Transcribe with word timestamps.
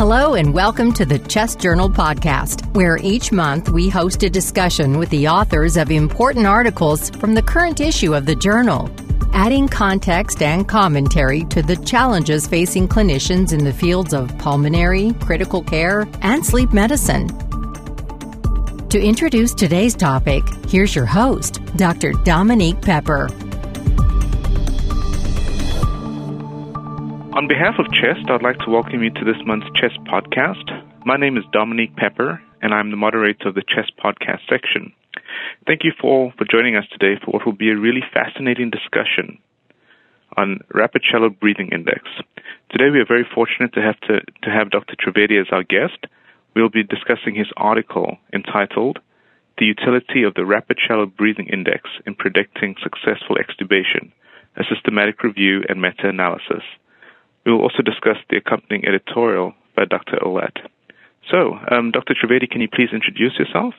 Hello, 0.00 0.32
and 0.32 0.54
welcome 0.54 0.94
to 0.94 1.04
the 1.04 1.18
Chest 1.18 1.60
Journal 1.60 1.90
podcast, 1.90 2.64
where 2.74 2.96
each 3.02 3.32
month 3.32 3.68
we 3.68 3.90
host 3.90 4.22
a 4.22 4.30
discussion 4.30 4.96
with 4.96 5.10
the 5.10 5.28
authors 5.28 5.76
of 5.76 5.90
important 5.90 6.46
articles 6.46 7.10
from 7.10 7.34
the 7.34 7.42
current 7.42 7.80
issue 7.80 8.14
of 8.14 8.24
the 8.24 8.34
journal, 8.34 8.88
adding 9.34 9.68
context 9.68 10.40
and 10.40 10.66
commentary 10.66 11.44
to 11.50 11.60
the 11.60 11.76
challenges 11.84 12.46
facing 12.46 12.88
clinicians 12.88 13.52
in 13.52 13.62
the 13.62 13.74
fields 13.74 14.14
of 14.14 14.34
pulmonary, 14.38 15.12
critical 15.20 15.62
care, 15.62 16.08
and 16.22 16.46
sleep 16.46 16.72
medicine. 16.72 17.28
To 18.88 18.98
introduce 18.98 19.52
today's 19.52 19.94
topic, 19.94 20.42
here's 20.66 20.94
your 20.94 21.04
host, 21.04 21.60
Dr. 21.76 22.12
Dominique 22.24 22.80
Pepper. 22.80 23.28
On 27.40 27.48
behalf 27.48 27.78
of 27.78 27.90
CHEST, 27.90 28.28
I'd 28.28 28.42
like 28.42 28.58
to 28.58 28.70
welcome 28.70 29.02
you 29.02 29.08
to 29.08 29.24
this 29.24 29.42
month's 29.46 29.70
CHEST 29.74 29.98
podcast. 30.04 30.68
My 31.06 31.16
name 31.16 31.38
is 31.38 31.44
Dominique 31.54 31.96
Pepper, 31.96 32.38
and 32.60 32.74
I'm 32.74 32.90
the 32.90 32.98
moderator 32.98 33.48
of 33.48 33.54
the 33.54 33.62
CHEST 33.66 33.96
podcast 33.96 34.40
section. 34.46 34.92
Thank 35.66 35.82
you 35.82 35.92
for, 35.98 36.34
for 36.36 36.44
joining 36.44 36.76
us 36.76 36.84
today 36.92 37.18
for 37.18 37.30
what 37.30 37.46
will 37.46 37.54
be 37.54 37.70
a 37.70 37.78
really 37.78 38.02
fascinating 38.12 38.68
discussion 38.68 39.38
on 40.36 40.60
rapid 40.74 41.00
shallow 41.02 41.30
breathing 41.30 41.70
index. 41.72 42.02
Today 42.68 42.90
we 42.90 43.00
are 43.00 43.06
very 43.06 43.24
fortunate 43.34 43.72
to 43.72 43.80
have 43.80 43.98
to, 44.00 44.20
to 44.42 44.50
have 44.50 44.70
Dr. 44.70 44.94
Trivedi 44.96 45.40
as 45.40 45.48
our 45.50 45.62
guest. 45.62 45.96
We'll 46.54 46.68
be 46.68 46.82
discussing 46.82 47.34
his 47.34 47.48
article 47.56 48.18
entitled 48.34 48.98
The 49.56 49.64
Utility 49.64 50.24
of 50.24 50.34
the 50.34 50.44
Rapid 50.44 50.76
Shallow 50.78 51.06
Breathing 51.06 51.46
Index 51.46 51.88
in 52.04 52.16
Predicting 52.16 52.76
Successful 52.82 53.36
Extubation, 53.36 54.12
a 54.56 54.64
systematic 54.64 55.22
review 55.22 55.64
and 55.70 55.80
meta-analysis. 55.80 56.64
We 57.44 57.52
will 57.52 57.62
also 57.62 57.82
discuss 57.82 58.16
the 58.28 58.36
accompanying 58.36 58.84
editorial 58.86 59.54
by 59.76 59.84
Dr. 59.84 60.18
Ouellette. 60.22 60.68
So, 61.30 61.58
um, 61.70 61.90
Dr. 61.90 62.14
Trivedi, 62.14 62.48
can 62.50 62.60
you 62.60 62.68
please 62.68 62.88
introduce 62.92 63.38
yourself? 63.38 63.74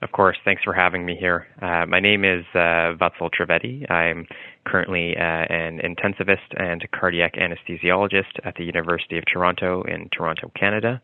Of 0.00 0.12
course. 0.12 0.36
Thanks 0.44 0.62
for 0.62 0.72
having 0.72 1.04
me 1.04 1.16
here. 1.18 1.48
Uh, 1.60 1.84
my 1.86 1.98
name 1.98 2.24
is 2.24 2.44
uh, 2.54 2.94
Vatsal 2.94 3.30
Trivedi. 3.32 3.90
I'm 3.90 4.26
currently 4.64 5.16
uh, 5.16 5.20
an 5.20 5.80
intensivist 5.80 6.54
and 6.56 6.86
cardiac 6.92 7.34
anesthesiologist 7.34 8.44
at 8.44 8.54
the 8.54 8.64
University 8.64 9.18
of 9.18 9.24
Toronto 9.32 9.82
in 9.82 10.08
Toronto, 10.16 10.52
Canada. 10.58 11.02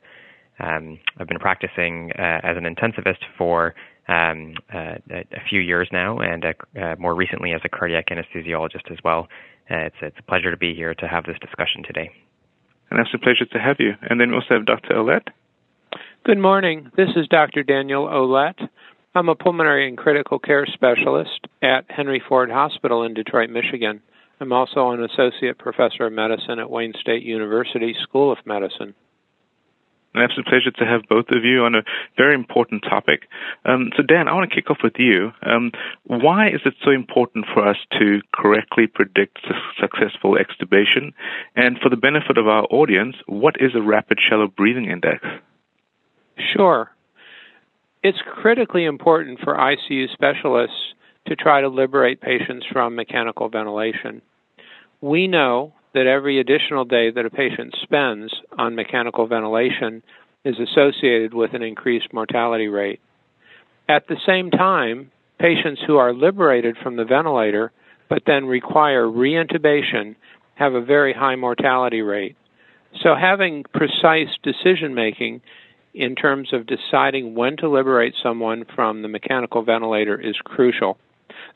Um, 0.60 1.00
I've 1.18 1.26
been 1.26 1.40
practicing 1.40 2.12
uh, 2.16 2.40
as 2.44 2.56
an 2.56 2.64
intensivist 2.64 3.24
for 3.36 3.74
um, 4.06 4.54
uh, 4.72 4.96
a 5.10 5.40
few 5.48 5.60
years 5.60 5.88
now, 5.90 6.18
and 6.18 6.44
uh, 6.44 6.94
more 6.98 7.14
recently 7.14 7.52
as 7.52 7.62
a 7.64 7.68
cardiac 7.68 8.10
anesthesiologist 8.10 8.92
as 8.92 8.98
well. 9.02 9.26
Uh, 9.70 9.86
it's, 9.86 9.96
it's 10.02 10.18
a 10.18 10.22
pleasure 10.22 10.50
to 10.50 10.56
be 10.56 10.74
here 10.74 10.94
to 10.94 11.08
have 11.08 11.24
this 11.24 11.38
discussion 11.40 11.82
today. 11.84 12.10
And 12.90 13.00
it's 13.00 13.14
a 13.14 13.18
pleasure 13.18 13.46
to 13.46 13.58
have 13.58 13.76
you. 13.78 13.92
And 14.02 14.20
then 14.20 14.30
we 14.30 14.36
also 14.36 14.54
have 14.54 14.66
Dr. 14.66 14.94
Ouellette. 14.94 15.28
Good 16.24 16.38
morning. 16.38 16.90
This 16.96 17.10
is 17.16 17.28
Dr. 17.28 17.62
Daniel 17.62 18.06
Ouellette. 18.06 18.68
I'm 19.14 19.28
a 19.28 19.34
pulmonary 19.34 19.88
and 19.88 19.96
critical 19.96 20.38
care 20.38 20.66
specialist 20.66 21.46
at 21.62 21.84
Henry 21.88 22.22
Ford 22.28 22.50
Hospital 22.50 23.04
in 23.04 23.14
Detroit, 23.14 23.50
Michigan. 23.50 24.02
I'm 24.40 24.52
also 24.52 24.90
an 24.90 25.02
associate 25.02 25.58
professor 25.58 26.06
of 26.06 26.12
medicine 26.12 26.58
at 26.58 26.70
Wayne 26.70 26.92
State 27.00 27.22
University 27.22 27.94
School 28.02 28.32
of 28.32 28.38
Medicine 28.44 28.94
an 30.14 30.22
absolute 30.22 30.46
pleasure 30.46 30.70
to 30.70 30.86
have 30.86 31.02
both 31.08 31.26
of 31.30 31.44
you 31.44 31.64
on 31.64 31.74
a 31.74 31.82
very 32.16 32.34
important 32.34 32.82
topic. 32.82 33.28
Um, 33.64 33.90
so, 33.96 34.02
Dan, 34.02 34.28
I 34.28 34.34
want 34.34 34.48
to 34.48 34.54
kick 34.54 34.70
off 34.70 34.78
with 34.82 34.94
you. 34.98 35.32
Um, 35.42 35.72
why 36.04 36.48
is 36.48 36.60
it 36.64 36.74
so 36.84 36.90
important 36.90 37.46
for 37.52 37.66
us 37.66 37.76
to 37.98 38.20
correctly 38.32 38.86
predict 38.86 39.38
successful 39.80 40.36
extubation? 40.36 41.12
And 41.56 41.78
for 41.78 41.88
the 41.88 41.96
benefit 41.96 42.38
of 42.38 42.46
our 42.46 42.64
audience, 42.70 43.16
what 43.26 43.56
is 43.60 43.74
a 43.74 43.82
rapid 43.82 44.18
shallow 44.20 44.46
breathing 44.46 44.86
index? 44.86 45.26
Sure. 46.56 46.90
It's 48.02 48.18
critically 48.26 48.84
important 48.84 49.40
for 49.40 49.56
ICU 49.56 50.12
specialists 50.12 50.94
to 51.26 51.36
try 51.36 51.62
to 51.62 51.68
liberate 51.68 52.20
patients 52.20 52.66
from 52.70 52.94
mechanical 52.94 53.48
ventilation. 53.48 54.20
We 55.00 55.26
know 55.26 55.72
that 55.94 56.06
every 56.06 56.38
additional 56.38 56.84
day 56.84 57.10
that 57.10 57.24
a 57.24 57.30
patient 57.30 57.74
spends 57.82 58.32
on 58.58 58.74
mechanical 58.74 59.26
ventilation 59.26 60.02
is 60.44 60.56
associated 60.58 61.32
with 61.32 61.54
an 61.54 61.62
increased 61.62 62.12
mortality 62.12 62.68
rate. 62.68 63.00
At 63.88 64.08
the 64.08 64.16
same 64.26 64.50
time, 64.50 65.10
patients 65.38 65.80
who 65.86 65.96
are 65.96 66.12
liberated 66.12 66.76
from 66.82 66.96
the 66.96 67.04
ventilator 67.04 67.72
but 68.08 68.22
then 68.26 68.46
require 68.46 69.06
reintubation 69.06 70.16
have 70.54 70.74
a 70.74 70.84
very 70.84 71.12
high 71.12 71.36
mortality 71.36 72.02
rate. 72.02 72.36
So, 73.02 73.14
having 73.14 73.64
precise 73.72 74.28
decision 74.42 74.94
making 74.94 75.40
in 75.94 76.14
terms 76.14 76.52
of 76.52 76.66
deciding 76.66 77.34
when 77.34 77.56
to 77.56 77.68
liberate 77.68 78.14
someone 78.22 78.64
from 78.74 79.02
the 79.02 79.08
mechanical 79.08 79.62
ventilator 79.62 80.20
is 80.20 80.36
crucial. 80.44 80.98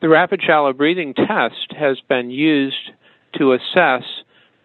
The 0.01 0.09
rapid 0.09 0.41
shallow 0.43 0.73
breathing 0.73 1.15
test 1.15 1.73
has 1.79 1.99
been 2.09 2.31
used 2.31 2.91
to 3.37 3.53
assess 3.53 4.05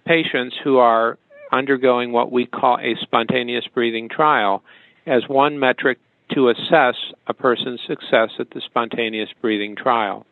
patients 0.05 0.55
who 0.63 0.77
are 0.77 1.17
undergoing 1.51 2.11
what 2.11 2.31
we 2.31 2.45
call 2.45 2.77
a 2.79 2.95
spontaneous 3.01 3.65
breathing 3.73 4.09
trial 4.09 4.63
as 5.05 5.27
one 5.27 5.59
metric 5.59 5.99
to 6.33 6.49
assess 6.49 6.95
a 7.27 7.33
person's 7.33 7.79
success 7.87 8.29
at 8.39 8.49
the 8.51 8.61
spontaneous 8.65 9.29
breathing 9.41 9.75
trial. 9.75 10.25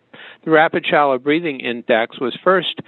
The 0.44 0.52
rapid 0.52 0.86
shallow 0.86 1.18
breathing 1.20 1.60
index 1.60 2.20
was 2.20 2.38
first 2.44 2.80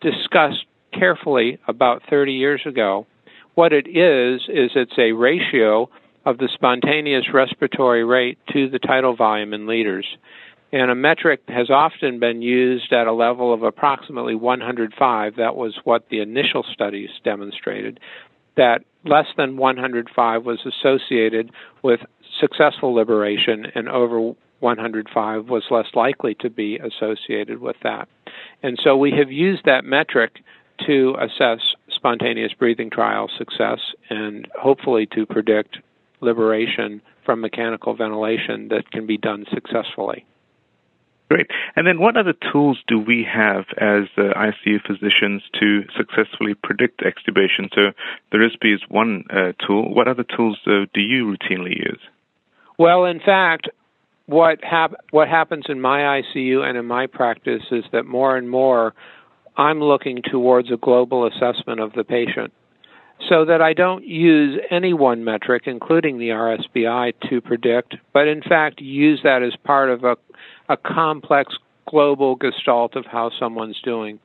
discussed 0.00 0.64
carefully 0.92 1.58
about 1.66 2.02
30 2.08 2.32
years 2.32 2.62
ago. 2.66 3.06
What 3.54 3.72
it 3.72 3.88
is, 3.88 4.42
is 4.48 4.70
it's 4.74 4.98
a 4.98 5.12
ratio 5.12 5.88
of 6.24 6.38
the 6.38 6.48
spontaneous 6.54 7.24
respiratory 7.32 8.04
rate 8.04 8.38
to 8.52 8.68
the 8.68 8.78
tidal 8.78 9.16
volume 9.16 9.52
in 9.52 9.66
liters. 9.66 10.06
And 10.72 10.90
a 10.90 10.94
metric 10.94 11.42
has 11.48 11.68
often 11.68 12.18
been 12.18 12.40
used 12.40 12.92
at 12.92 13.06
a 13.06 13.12
level 13.12 13.52
of 13.52 13.62
approximately 13.62 14.34
105. 14.34 15.36
That 15.36 15.54
was 15.54 15.78
what 15.84 16.08
the 16.08 16.20
initial 16.20 16.62
studies 16.62 17.10
demonstrated. 17.24 18.00
That 18.56 18.82
less 19.04 19.26
than 19.36 19.58
105 19.58 20.44
was 20.44 20.64
associated 20.64 21.50
with 21.82 22.00
successful 22.40 22.94
liberation, 22.94 23.66
and 23.74 23.88
over 23.88 24.34
105 24.60 25.48
was 25.48 25.64
less 25.70 25.88
likely 25.94 26.34
to 26.36 26.48
be 26.48 26.78
associated 26.78 27.60
with 27.60 27.76
that. 27.82 28.08
And 28.62 28.78
so 28.82 28.96
we 28.96 29.10
have 29.12 29.30
used 29.30 29.64
that 29.66 29.84
metric 29.84 30.40
to 30.86 31.16
assess 31.20 31.60
spontaneous 31.90 32.52
breathing 32.54 32.88
trial 32.88 33.28
success 33.36 33.80
and 34.08 34.48
hopefully 34.58 35.06
to 35.06 35.26
predict 35.26 35.78
liberation 36.20 37.02
from 37.24 37.40
mechanical 37.40 37.94
ventilation 37.94 38.68
that 38.68 38.90
can 38.90 39.06
be 39.06 39.18
done 39.18 39.44
successfully. 39.52 40.24
Great. 41.32 41.50
And 41.76 41.86
then 41.86 41.98
what 41.98 42.18
other 42.18 42.34
tools 42.52 42.78
do 42.86 42.98
we 42.98 43.24
have 43.24 43.64
as 43.78 44.04
uh, 44.18 44.34
ICU 44.36 44.86
physicians 44.86 45.42
to 45.58 45.84
successfully 45.96 46.52
predict 46.52 47.00
extubation? 47.00 47.70
So 47.74 47.92
the 48.30 48.36
RSBI 48.36 48.74
is 48.74 48.82
one 48.90 49.24
uh, 49.30 49.52
tool. 49.66 49.94
What 49.94 50.08
other 50.08 50.24
tools 50.24 50.58
uh, 50.66 50.84
do 50.92 51.00
you 51.00 51.24
routinely 51.24 51.74
use? 51.74 52.00
Well, 52.78 53.06
in 53.06 53.18
fact, 53.18 53.70
what 54.26 54.62
hap- 54.62 54.96
what 55.10 55.26
happens 55.26 55.64
in 55.70 55.80
my 55.80 56.20
ICU 56.20 56.68
and 56.68 56.76
in 56.76 56.84
my 56.84 57.06
practice 57.06 57.62
is 57.70 57.84
that 57.92 58.04
more 58.04 58.36
and 58.36 58.50
more 58.50 58.92
I'm 59.56 59.80
looking 59.80 60.20
towards 60.20 60.70
a 60.70 60.76
global 60.76 61.26
assessment 61.26 61.80
of 61.80 61.94
the 61.94 62.04
patient 62.04 62.52
so 63.30 63.46
that 63.46 63.62
I 63.62 63.72
don't 63.72 64.04
use 64.06 64.60
any 64.70 64.92
one 64.92 65.24
metric, 65.24 65.62
including 65.64 66.18
the 66.18 66.28
RSBI, 66.28 67.14
to 67.30 67.40
predict, 67.40 67.96
but 68.12 68.28
in 68.28 68.42
fact 68.42 68.82
use 68.82 69.20
that 69.24 69.42
as 69.42 69.54
part 69.64 69.90
of 69.90 70.04
a, 70.04 70.16
a 70.72 70.76
complex 70.76 71.54
global 71.86 72.34
gestalt 72.34 72.96
of 72.96 73.04
how 73.04 73.30
someone's 73.38 73.80
doing. 73.82 74.18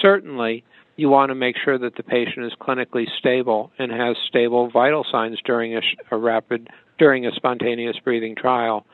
Certainly, 0.00 0.62
you 0.96 1.08
want 1.08 1.30
to 1.30 1.34
make 1.34 1.56
sure 1.64 1.76
that 1.76 1.96
the 1.96 2.02
patient 2.04 2.46
is 2.46 2.52
clinically 2.60 3.06
stable 3.18 3.72
and 3.78 3.90
has 3.90 4.16
stable 4.28 4.70
vital 4.70 5.04
signs 5.10 5.40
during 5.44 5.76
a, 5.76 5.80
a 6.10 6.16
rapid 6.16 6.68
during 6.98 7.26
a 7.26 7.32
spontaneous 7.32 7.96
breathing 8.02 8.34
trial. 8.36 8.86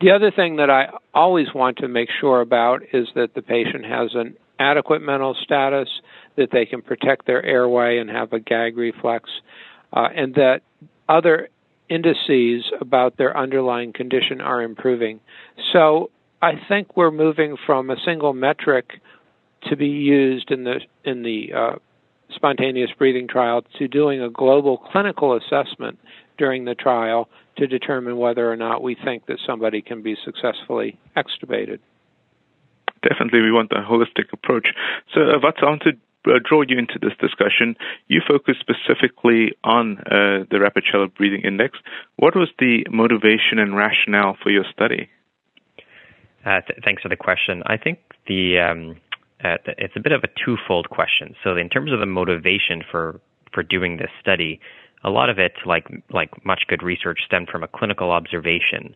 The 0.00 0.10
other 0.10 0.30
thing 0.30 0.56
that 0.56 0.70
I 0.70 0.88
always 1.14 1.48
want 1.54 1.78
to 1.78 1.88
make 1.88 2.08
sure 2.20 2.40
about 2.40 2.82
is 2.92 3.08
that 3.14 3.34
the 3.34 3.42
patient 3.42 3.84
has 3.84 4.10
an 4.14 4.36
adequate 4.58 5.02
mental 5.02 5.34
status, 5.42 5.88
that 6.36 6.50
they 6.52 6.64
can 6.64 6.80
protect 6.80 7.26
their 7.26 7.42
airway 7.44 7.98
and 7.98 8.08
have 8.08 8.32
a 8.32 8.40
gag 8.40 8.76
reflex, 8.78 9.28
uh, 9.92 10.08
and 10.14 10.34
that 10.34 10.60
other 11.08 11.48
indices 11.90 12.64
about 12.80 13.18
their 13.18 13.36
underlying 13.36 13.92
condition 13.92 14.40
are 14.40 14.62
improving. 14.62 15.20
So 15.72 16.10
I 16.42 16.52
think 16.68 16.96
we're 16.96 17.10
moving 17.10 17.56
from 17.66 17.90
a 17.90 17.96
single 18.04 18.32
metric 18.32 19.00
to 19.68 19.76
be 19.76 19.88
used 19.88 20.50
in 20.50 20.64
the 20.64 20.80
in 21.04 21.22
the 21.22 21.52
uh, 21.52 21.76
spontaneous 22.30 22.90
breathing 22.96 23.28
trial 23.28 23.62
to 23.78 23.88
doing 23.88 24.22
a 24.22 24.30
global 24.30 24.78
clinical 24.78 25.36
assessment 25.36 25.98
during 26.38 26.64
the 26.64 26.74
trial 26.74 27.28
to 27.58 27.66
determine 27.66 28.16
whether 28.16 28.50
or 28.50 28.56
not 28.56 28.82
we 28.82 28.94
think 28.94 29.26
that 29.26 29.38
somebody 29.46 29.82
can 29.82 30.02
be 30.02 30.16
successfully 30.24 30.98
extubated 31.16 31.80
definitely 33.02 33.40
we 33.40 33.52
want 33.52 33.72
a 33.72 33.80
holistic 33.80 34.32
approach. 34.32 34.68
So, 35.14 35.22
uh, 35.22 35.38
I 35.40 35.64
want 35.64 35.82
to 35.82 35.92
uh, 36.26 36.38
draw 36.44 36.62
you 36.62 36.78
into 36.78 36.98
this 37.00 37.12
discussion, 37.18 37.76
you 38.08 38.20
focus 38.26 38.56
specifically 38.60 39.52
on 39.64 39.98
uh, 40.00 40.44
the 40.50 40.60
rapid 40.60 40.84
shallow 40.90 41.08
breathing 41.08 41.42
index. 41.42 41.78
What 42.16 42.36
was 42.36 42.48
the 42.58 42.86
motivation 42.90 43.58
and 43.58 43.76
rationale 43.76 44.36
for 44.42 44.50
your 44.50 44.64
study? 44.70 45.08
Uh, 46.44 46.60
th- 46.62 46.80
thanks 46.84 47.02
for 47.02 47.08
the 47.08 47.16
question. 47.16 47.62
I 47.66 47.76
think 47.76 47.98
the 48.26 48.58
um, 48.58 48.96
uh, 49.44 49.56
it's 49.78 49.96
a 49.96 50.00
bit 50.00 50.12
of 50.12 50.22
a 50.24 50.28
twofold 50.44 50.90
question. 50.90 51.34
So, 51.42 51.56
in 51.56 51.68
terms 51.68 51.92
of 51.92 52.00
the 52.00 52.06
motivation 52.06 52.82
for 52.90 53.20
for 53.52 53.62
doing 53.62 53.96
this 53.96 54.10
study, 54.20 54.60
a 55.04 55.10
lot 55.10 55.28
of 55.30 55.38
it, 55.38 55.52
like 55.66 55.86
like 56.10 56.44
much 56.44 56.62
good 56.68 56.82
research, 56.82 57.20
stemmed 57.24 57.48
from 57.48 57.62
a 57.62 57.68
clinical 57.68 58.10
observation. 58.10 58.94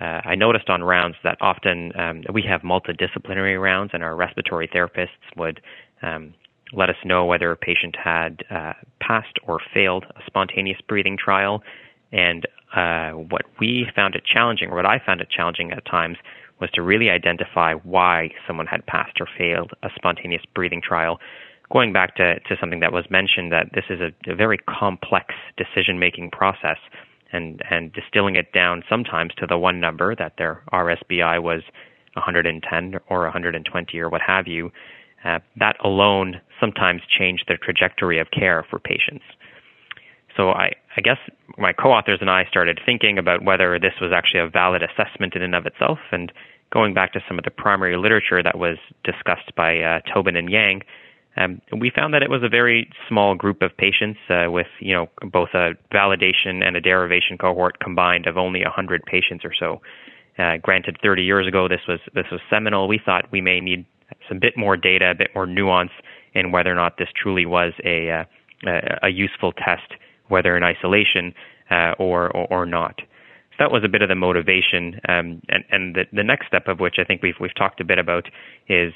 Uh, 0.00 0.20
I 0.24 0.34
noticed 0.34 0.68
on 0.68 0.82
rounds 0.82 1.16
that 1.22 1.38
often 1.40 1.92
um, 1.98 2.24
we 2.32 2.42
have 2.42 2.62
multidisciplinary 2.62 3.60
rounds, 3.60 3.92
and 3.94 4.02
our 4.02 4.16
respiratory 4.16 4.66
therapists 4.68 5.08
would 5.36 5.60
um, 6.02 6.34
let 6.72 6.90
us 6.90 6.96
know 7.04 7.24
whether 7.24 7.50
a 7.52 7.56
patient 7.56 7.94
had 8.02 8.42
uh, 8.50 8.72
passed 9.00 9.38
or 9.46 9.60
failed 9.72 10.04
a 10.16 10.20
spontaneous 10.26 10.80
breathing 10.88 11.16
trial. 11.16 11.62
And 12.10 12.46
uh, 12.74 13.10
what 13.10 13.42
we 13.60 13.86
found 13.94 14.16
it 14.16 14.24
challenging, 14.24 14.70
or 14.70 14.76
what 14.76 14.86
I 14.86 15.00
found 15.04 15.20
it 15.20 15.30
challenging 15.30 15.70
at 15.70 15.84
times, 15.84 16.16
was 16.60 16.70
to 16.72 16.82
really 16.82 17.10
identify 17.10 17.74
why 17.74 18.30
someone 18.46 18.66
had 18.66 18.86
passed 18.86 19.20
or 19.20 19.26
failed 19.38 19.72
a 19.82 19.90
spontaneous 19.94 20.42
breathing 20.54 20.80
trial. 20.80 21.20
Going 21.72 21.92
back 21.92 22.16
to, 22.16 22.38
to 22.40 22.56
something 22.60 22.80
that 22.80 22.92
was 22.92 23.10
mentioned, 23.10 23.52
that 23.52 23.70
this 23.74 23.84
is 23.88 24.00
a, 24.00 24.12
a 24.30 24.34
very 24.34 24.58
complex 24.58 25.34
decision 25.56 25.98
making 25.98 26.30
process, 26.30 26.78
and, 27.34 27.60
and 27.68 27.92
distilling 27.92 28.36
it 28.36 28.52
down 28.52 28.84
sometimes 28.88 29.34
to 29.34 29.46
the 29.46 29.58
one 29.58 29.80
number 29.80 30.14
that 30.14 30.34
their 30.38 30.62
RSBI 30.72 31.42
was 31.42 31.62
110 32.14 33.00
or 33.08 33.22
120 33.22 33.98
or 33.98 34.08
what 34.08 34.20
have 34.22 34.46
you, 34.46 34.70
uh, 35.24 35.40
that 35.56 35.76
alone 35.84 36.40
sometimes 36.60 37.02
changed 37.08 37.44
the 37.48 37.56
trajectory 37.56 38.18
of 38.18 38.30
care 38.30 38.64
for 38.70 38.78
patients. 38.78 39.24
So 40.36 40.50
I, 40.50 40.72
I 40.96 41.00
guess 41.00 41.18
my 41.58 41.72
co-authors 41.72 42.18
and 42.20 42.30
I 42.30 42.44
started 42.46 42.80
thinking 42.84 43.18
about 43.18 43.44
whether 43.44 43.78
this 43.78 43.94
was 44.00 44.12
actually 44.12 44.40
a 44.40 44.48
valid 44.48 44.82
assessment 44.82 45.34
in 45.34 45.42
and 45.42 45.54
of 45.54 45.66
itself, 45.66 45.98
and 46.10 46.32
going 46.72 46.94
back 46.94 47.12
to 47.12 47.22
some 47.28 47.38
of 47.38 47.44
the 47.44 47.50
primary 47.50 47.96
literature 47.96 48.42
that 48.42 48.58
was 48.58 48.78
discussed 49.04 49.54
by 49.54 49.78
uh, 49.78 50.00
Tobin 50.12 50.36
and 50.36 50.50
Yang, 50.50 50.82
um, 51.36 51.60
we 51.76 51.90
found 51.90 52.14
that 52.14 52.22
it 52.22 52.30
was 52.30 52.42
a 52.42 52.48
very 52.48 52.90
small 53.08 53.34
group 53.34 53.62
of 53.62 53.76
patients 53.76 54.18
uh, 54.28 54.50
with, 54.50 54.68
you 54.78 54.94
know, 54.94 55.08
both 55.32 55.50
a 55.54 55.74
validation 55.92 56.64
and 56.64 56.76
a 56.76 56.80
derivation 56.80 57.38
cohort 57.38 57.80
combined 57.80 58.26
of 58.26 58.36
only 58.36 58.62
100 58.62 59.04
patients 59.04 59.44
or 59.44 59.52
so. 59.52 59.80
Uh, 60.38 60.56
granted, 60.58 60.98
30 61.02 61.22
years 61.22 61.46
ago, 61.46 61.68
this 61.68 61.80
was 61.88 62.00
this 62.12 62.26
was 62.30 62.40
seminal. 62.50 62.88
We 62.88 62.98
thought 63.04 63.26
we 63.30 63.40
may 63.40 63.60
need 63.60 63.84
some 64.28 64.38
bit 64.38 64.56
more 64.56 64.76
data, 64.76 65.10
a 65.10 65.14
bit 65.14 65.30
more 65.34 65.46
nuance 65.46 65.92
in 66.34 66.50
whether 66.50 66.70
or 66.70 66.74
not 66.74 66.98
this 66.98 67.08
truly 67.14 67.46
was 67.46 67.72
a 67.84 68.10
uh, 68.10 68.24
a, 68.66 68.98
a 69.04 69.08
useful 69.08 69.52
test, 69.52 69.92
whether 70.28 70.56
in 70.56 70.62
isolation 70.62 71.34
uh, 71.70 71.94
or, 71.98 72.30
or, 72.36 72.46
or 72.50 72.66
not. 72.66 73.00
So 73.50 73.56
that 73.60 73.70
was 73.70 73.84
a 73.84 73.88
bit 73.88 74.02
of 74.02 74.08
the 74.08 74.16
motivation, 74.16 75.00
um, 75.08 75.40
and 75.48 75.64
and 75.70 75.94
the, 75.94 76.06
the 76.12 76.24
next 76.24 76.48
step 76.48 76.66
of 76.66 76.80
which 76.80 76.96
I 76.98 77.04
think 77.04 77.22
we've 77.22 77.38
we've 77.38 77.54
talked 77.54 77.80
a 77.80 77.84
bit 77.84 77.98
about 77.98 78.28
is 78.68 78.92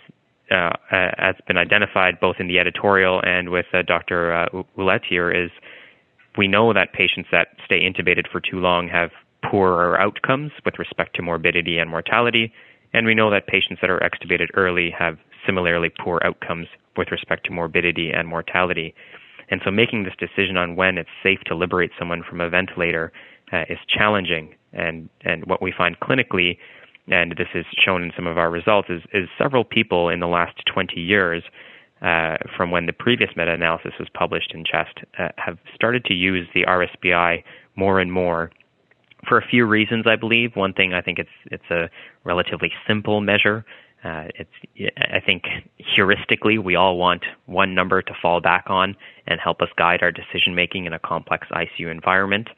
uh, 0.51 0.73
has 0.91 1.37
been 1.47 1.57
identified 1.57 2.19
both 2.19 2.37
in 2.41 2.49
the 2.49 2.59
editorial 2.59 3.23
and 3.25 3.51
with 3.51 3.67
uh, 3.73 3.83
Dr. 3.83 4.33
Uh, 4.33 4.63
Ouellette 4.77 5.05
here 5.09 5.31
is 5.31 5.51
we 6.37 6.49
know 6.49 6.73
that 6.73 6.93
patients 6.93 7.29
that 7.31 7.49
stay 7.65 7.81
intubated 7.81 8.29
for 8.31 8.41
too 8.41 8.59
long 8.59 8.89
have 8.89 9.11
poorer 9.49 10.01
outcomes 10.01 10.51
with 10.65 10.79
respect 10.79 11.15
to 11.17 11.23
morbidity 11.23 11.79
and 11.79 11.89
mortality, 11.89 12.53
and 12.93 13.07
we 13.07 13.15
know 13.15 13.31
that 13.31 13.47
patients 13.47 13.81
that 13.81 13.91
are 13.91 14.01
extubated 14.01 14.49
early 14.55 14.91
have 14.91 15.19
similarly 15.47 15.91
poor 16.01 16.21
outcomes 16.25 16.67
with 16.97 17.11
respect 17.13 17.45
to 17.47 17.53
morbidity 17.53 18.11
and 18.11 18.27
mortality. 18.27 18.95
And 19.51 19.61
so 19.65 19.71
making 19.71 20.05
this 20.05 20.15
decision 20.19 20.57
on 20.57 20.77
when 20.77 20.99
it's 20.99 21.09
safe 21.23 21.41
to 21.47 21.55
liberate 21.55 21.91
someone 21.99 22.23
from 22.23 22.41
a 22.41 22.49
ventilator 22.49 23.13
uh, 23.53 23.65
is 23.69 23.79
challenging. 23.89 24.55
And, 24.73 25.09
and 25.23 25.47
what 25.47 25.63
we 25.63 25.73
find 25.77 25.99
clinically, 26.01 26.59
and 27.09 27.33
this 27.33 27.49
is 27.55 27.65
shown 27.79 28.03
in 28.03 28.13
some 28.15 28.27
of 28.27 28.37
our 28.37 28.51
results, 28.51 28.89
is, 28.91 29.03
is 29.13 29.29
several 29.39 29.65
people 29.65 30.09
in 30.09 30.21
the 30.21 30.27
last 30.27 30.57
20 30.73 31.01
years 31.01 31.43
uh, 32.03 32.37
from 32.57 32.71
when 32.71 32.87
the 32.87 32.93
previous 32.93 33.31
meta 33.37 33.53
analysis 33.53 33.93
was 33.99 34.09
published 34.15 34.53
in 34.55 34.65
CHEST 34.65 35.01
uh, 35.19 35.29
have 35.37 35.59
started 35.75 36.05
to 36.05 36.15
use 36.15 36.47
the 36.55 36.65
RSBI 36.65 37.43
more 37.75 37.99
and 37.99 38.13
more 38.13 38.51
for 39.27 39.39
a 39.39 39.47
few 39.47 39.65
reasons, 39.65 40.07
I 40.07 40.17
believe. 40.17 40.55
One 40.55 40.73
thing, 40.73 40.95
I 40.95 41.01
think 41.01 41.19
it's 41.19 41.31
it's 41.47 41.71
a 41.71 41.91
relatively 42.25 42.71
simple 42.87 43.21
measure. 43.21 43.65
Uh, 44.05 44.29
it's 44.37 44.97
I 44.97 45.21
think 45.21 45.45
heuristically, 45.97 46.63
we 46.63 46.77
all 46.77 46.97
want 46.97 47.25
one 47.47 47.75
number 47.75 48.01
to 48.01 48.15
fall 48.23 48.41
back 48.41 48.65
on 48.69 48.97
and 49.27 49.41
help 49.41 49.61
us 49.61 49.69
guide 49.77 50.03
our 50.03 50.13
decision 50.13 50.55
making 50.55 50.87
in 50.87 50.93
a 50.93 50.99
complex 50.99 51.49
ICU 51.51 51.91
environment. 51.91 52.49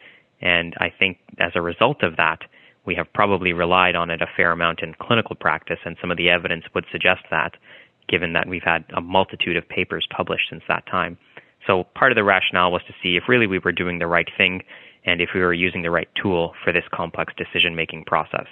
And 0.42 0.74
I 0.78 0.90
think 0.90 1.18
as 1.38 1.52
a 1.54 1.62
result 1.62 2.02
of 2.02 2.16
that, 2.16 2.40
we 2.84 2.94
have 2.94 3.12
probably 3.12 3.52
relied 3.52 3.94
on 3.94 4.10
it 4.10 4.22
a 4.22 4.26
fair 4.36 4.52
amount 4.52 4.80
in 4.80 4.94
clinical 4.94 5.36
practice, 5.36 5.78
and 5.84 5.96
some 6.00 6.10
of 6.10 6.16
the 6.16 6.30
evidence 6.30 6.64
would 6.74 6.86
suggest 6.90 7.22
that, 7.30 7.54
given 8.08 8.32
that 8.32 8.48
we've 8.48 8.62
had 8.62 8.84
a 8.94 9.00
multitude 9.00 9.56
of 9.56 9.68
papers 9.68 10.06
published 10.10 10.48
since 10.50 10.62
that 10.68 10.86
time. 10.86 11.18
So 11.66 11.84
part 11.94 12.12
of 12.12 12.16
the 12.16 12.24
rationale 12.24 12.72
was 12.72 12.82
to 12.86 12.94
see 13.02 13.16
if 13.16 13.28
really 13.28 13.46
we 13.46 13.58
were 13.58 13.72
doing 13.72 13.98
the 13.98 14.06
right 14.06 14.28
thing 14.36 14.62
and 15.04 15.20
if 15.20 15.30
we 15.34 15.40
were 15.40 15.52
using 15.52 15.82
the 15.82 15.90
right 15.90 16.08
tool 16.14 16.54
for 16.64 16.72
this 16.72 16.84
complex 16.92 17.32
decision 17.36 17.74
making 17.74 18.04
process. 18.04 18.46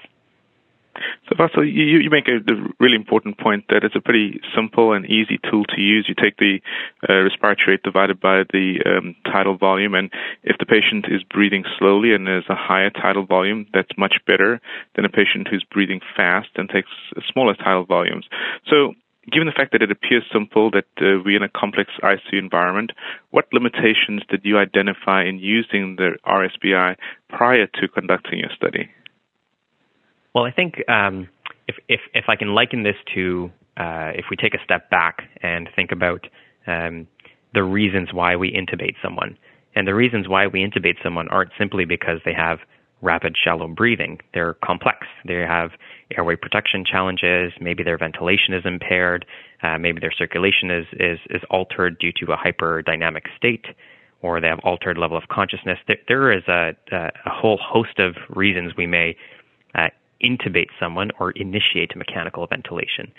So, 1.29 1.35
Vatsal, 1.37 1.71
you, 1.71 1.99
you 1.99 2.11
make 2.11 2.29
a, 2.29 2.41
really 2.79 2.97
important 2.97 3.39
point 3.39 3.65
that 3.69 3.85
it's 3.85 3.97
a 3.97 4.01
pretty 4.01 4.41
simple 4.55 4.93
and 4.93 5.07
easy 5.07 5.39
tool 5.51 5.65
to 5.65 5.81
use. 5.81 6.07
You 6.09 6.15
take 6.15 6.37
the 6.39 6.61
uh, 7.09 7.23
respiratory 7.23 7.75
rate 7.75 7.83
divided 7.83 8.21
by 8.21 8.45
the 8.53 8.81
um, 8.87 9.15
tidal 9.25 9.57
volume, 9.57 9.95
and 9.95 10.11
if 10.43 10.59
the 10.59 10.67
patient 10.67 11.07
is 11.11 11.23
breathing 11.23 11.65
slowly 11.79 12.13
and 12.15 12.27
there's 12.27 12.49
a 12.49 12.55
higher 12.55 12.91
tidal 12.91 13.27
volume, 13.27 13.67
that's 13.73 13.97
much 13.97 14.17
better 14.27 14.61
than 14.95 15.05
a 15.05 15.09
patient 15.09 15.49
who's 15.49 15.65
breathing 15.65 16.01
fast 16.17 16.49
and 16.57 16.69
takes 16.69 16.91
smaller 17.31 17.55
tidal 17.55 17.85
volumes. 17.85 18.27
So, 18.67 18.95
given 19.31 19.47
the 19.47 19.53
fact 19.53 19.73
that 19.73 19.83
it 19.83 19.91
appears 19.91 20.25
simple 20.33 20.71
that 20.71 20.87
uh, 21.01 21.21
we're 21.25 21.37
in 21.37 21.43
a 21.43 21.49
complex 21.49 21.93
ICU 22.03 22.39
environment, 22.39 22.93
what 23.31 23.47
limitations 23.53 24.23
did 24.29 24.41
you 24.45 24.59
identify 24.59 25.25
in 25.25 25.39
using 25.39 25.97
the 25.97 26.17
RSBI 26.27 26.97
prior 27.29 27.67
to 27.67 27.89
conducting 27.89 28.41
your 28.41 28.51
study? 28.55 28.89
Well, 30.39 30.47
I 30.47 30.53
think 30.53 30.89
um, 30.89 31.29
if, 31.67 31.75
if, 31.89 31.99
if 32.15 32.27
I 32.29 32.37
can 32.37 32.55
liken 32.55 32.85
this 32.85 32.95
to 33.13 33.51
uh, 33.77 34.13
if 34.15 34.27
we 34.31 34.37
take 34.37 34.55
a 34.55 34.63
step 34.63 34.89
back 34.89 35.29
and 35.43 35.69
think 35.75 35.91
about 35.91 36.29
um, 36.65 37.09
the 37.55 37.65
reasons 37.65 38.13
why 38.13 38.37
we 38.37 38.53
intubate 38.53 38.95
someone, 39.03 39.37
and 39.75 39.89
the 39.89 39.97
reasons 39.97 40.29
why 40.29 40.47
we 40.47 40.61
intubate 40.61 41.03
someone 41.03 41.27
aren't 41.27 41.51
simply 41.59 41.87
because 41.87 42.21
they 42.25 42.35
have 42.35 42.61
rapid 43.03 43.35
shallow 43.37 43.67
breathing. 43.67 44.21
They're 44.33 44.55
complex. 44.55 45.09
They 45.25 45.41
have 45.41 45.73
airway 46.17 46.37
protection 46.37 46.85
challenges. 46.85 47.53
Maybe 47.61 47.83
their 47.83 47.99
ventilation 47.99 48.55
is 48.55 48.65
impaired. 48.65 49.27
Uh, 49.65 49.77
maybe 49.79 49.99
their 49.99 50.13
circulation 50.17 50.71
is, 50.71 50.87
is, 50.93 51.19
is 51.31 51.43
altered 51.51 51.99
due 51.99 52.13
to 52.25 52.33
a 52.33 52.37
hyperdynamic 52.37 53.23
state, 53.37 53.67
or 54.23 54.41
they 54.41 54.47
have 54.47 54.61
altered 54.61 54.99
level 54.99 55.17
of 55.17 55.27
consciousness. 55.27 55.81
There, 55.89 55.99
there 56.07 56.33
is 56.33 56.45
a, 56.47 56.77
a, 56.93 57.11
whole 57.27 57.59
host 57.61 57.99
of 57.99 58.15
reasons 58.29 58.77
we 58.77 58.87
may 58.87 59.17
uh, 59.75 59.89
intubate 60.23 60.69
someone 60.81 61.11
or 61.19 61.31
initiate 61.33 61.97
mechanical 61.97 62.47
ventilation. 62.47 63.13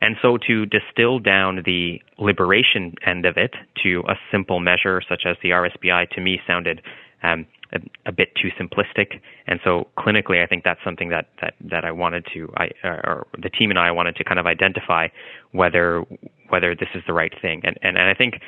And 0.00 0.16
so 0.22 0.38
to 0.46 0.66
distill 0.66 1.18
down 1.18 1.62
the 1.64 2.00
liberation 2.18 2.94
end 3.04 3.26
of 3.26 3.36
it 3.36 3.54
to 3.82 4.04
a 4.08 4.14
simple 4.30 4.60
measure 4.60 5.02
such 5.08 5.22
as 5.26 5.36
the 5.42 5.50
RSBI 5.50 6.10
to 6.10 6.20
me 6.20 6.40
sounded 6.46 6.82
um, 7.22 7.46
a, 7.72 7.80
a, 8.06 8.12
bit 8.12 8.34
too 8.36 8.50
simplistic. 8.58 9.20
And 9.48 9.58
so 9.64 9.88
clinically, 9.98 10.42
I 10.42 10.46
think 10.46 10.62
that's 10.62 10.82
something 10.84 11.08
that, 11.08 11.26
that, 11.40 11.54
that 11.60 11.84
I 11.84 11.90
wanted 11.90 12.26
to, 12.32 12.52
I, 12.56 12.70
or 12.84 13.26
the 13.36 13.50
team 13.50 13.70
and 13.70 13.78
I 13.78 13.90
wanted 13.90 14.14
to 14.16 14.24
kind 14.24 14.38
of 14.38 14.46
identify 14.46 15.08
whether, 15.50 16.04
whether 16.48 16.76
this 16.76 16.88
is 16.94 17.02
the 17.08 17.12
right 17.12 17.32
thing. 17.42 17.60
And, 17.64 17.76
and, 17.82 17.98
and 17.98 18.08
I 18.08 18.14
think 18.14 18.40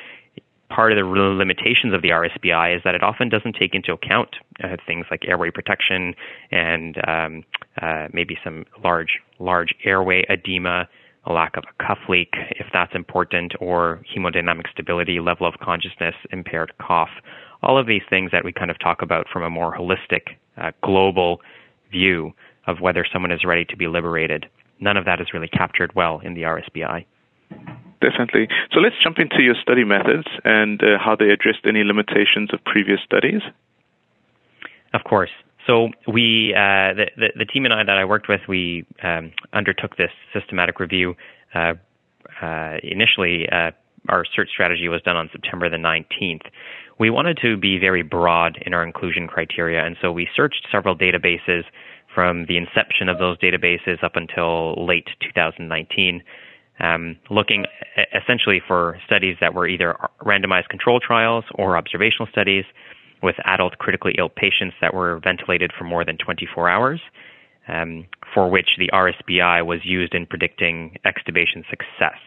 part 0.73 0.91
of 0.91 0.97
the 0.97 1.03
limitations 1.03 1.93
of 1.93 2.01
the 2.01 2.09
RSBI 2.09 2.75
is 2.75 2.81
that 2.83 2.95
it 2.95 3.03
often 3.03 3.29
doesn't 3.29 3.55
take 3.55 3.75
into 3.75 3.91
account 3.91 4.29
uh, 4.63 4.77
things 4.87 5.05
like 5.11 5.27
airway 5.27 5.51
protection 5.51 6.15
and 6.51 6.97
um, 7.07 7.43
uh, 7.81 8.07
maybe 8.13 8.37
some 8.43 8.65
large 8.83 9.19
large 9.39 9.75
airway 9.83 10.23
edema, 10.29 10.87
a 11.25 11.33
lack 11.33 11.57
of 11.57 11.63
a 11.67 11.83
cuff 11.85 11.99
leak, 12.07 12.33
if 12.51 12.67
that's 12.71 12.95
important, 12.95 13.53
or 13.59 14.01
hemodynamic 14.15 14.69
stability, 14.71 15.19
level 15.19 15.47
of 15.47 15.55
consciousness, 15.61 16.15
impaired 16.31 16.71
cough. 16.79 17.09
All 17.63 17.77
of 17.77 17.85
these 17.85 18.01
things 18.09 18.31
that 18.31 18.45
we 18.45 18.51
kind 18.51 18.71
of 18.71 18.79
talk 18.79 19.01
about 19.01 19.27
from 19.31 19.43
a 19.43 19.49
more 19.49 19.75
holistic, 19.75 20.37
uh, 20.57 20.71
global 20.81 21.41
view 21.91 22.31
of 22.67 22.79
whether 22.79 23.05
someone 23.11 23.31
is 23.31 23.43
ready 23.43 23.65
to 23.65 23.75
be 23.75 23.87
liberated. 23.87 24.47
None 24.79 24.97
of 24.97 25.05
that 25.05 25.19
is 25.21 25.27
really 25.33 25.47
captured 25.47 25.93
well 25.95 26.19
in 26.23 26.33
the 26.33 26.41
RSBI. 26.41 27.05
Definitely. 28.01 28.47
So 28.71 28.79
let's 28.79 28.95
jump 29.01 29.19
into 29.19 29.41
your 29.43 29.55
study 29.61 29.83
methods 29.83 30.27
and 30.43 30.81
uh, 30.83 30.97
how 30.97 31.15
they 31.15 31.29
addressed 31.29 31.65
any 31.65 31.83
limitations 31.83 32.49
of 32.51 32.63
previous 32.63 32.99
studies. 33.05 33.41
Of 34.93 35.03
course. 35.03 35.29
So 35.67 35.89
we, 36.07 36.53
uh, 36.55 36.93
the, 36.97 37.05
the, 37.15 37.27
the, 37.37 37.45
team 37.45 37.65
and 37.65 37.73
I 37.73 37.83
that 37.83 37.97
I 37.97 38.05
worked 38.05 38.27
with, 38.27 38.41
we 38.47 38.85
um, 39.03 39.31
undertook 39.53 39.95
this 39.95 40.09
systematic 40.33 40.79
review 40.79 41.15
uh, 41.53 41.73
uh 42.41 42.77
initially 42.81 43.47
uh, 43.49 43.71
our 44.09 44.25
search 44.25 44.49
strategy 44.49 44.87
was 44.87 45.01
done 45.03 45.15
on 45.15 45.29
September 45.31 45.69
the 45.69 45.77
19th, 45.77 46.43
we 46.99 47.09
wanted 47.09 47.37
to 47.41 47.57
be 47.57 47.77
very 47.77 48.03
broad 48.03 48.57
in 48.65 48.73
our 48.73 48.83
inclusion 48.83 49.27
criteria, 49.27 49.83
and 49.83 49.97
so 50.01 50.11
we 50.11 50.27
searched 50.35 50.67
several 50.71 50.95
databases 50.95 51.63
from 52.13 52.45
the 52.47 52.57
inception 52.57 53.09
of 53.09 53.19
those 53.19 53.37
databases 53.37 54.03
up 54.03 54.15
until 54.15 54.85
late 54.85 55.07
2019, 55.21 56.21
um, 56.81 57.17
looking 57.29 57.65
essentially 58.13 58.61
for 58.67 58.99
studies 59.05 59.37
that 59.39 59.53
were 59.53 59.67
either 59.67 59.95
randomized 60.21 60.69
control 60.69 60.99
trials 60.99 61.45
or 61.55 61.77
observational 61.77 62.27
studies 62.27 62.65
with 63.21 63.35
adult 63.45 63.77
critically 63.77 64.15
ill 64.17 64.29
patients 64.29 64.75
that 64.81 64.93
were 64.93 65.19
ventilated 65.19 65.71
for 65.77 65.83
more 65.83 66.03
than 66.03 66.17
24 66.17 66.67
hours, 66.67 66.99
um, 67.67 68.07
for 68.33 68.49
which 68.49 68.77
the 68.79 68.89
RSBI 68.91 69.65
was 69.65 69.85
used 69.85 70.15
in 70.15 70.25
predicting 70.25 70.97
extubation 71.05 71.63
success. 71.69 72.17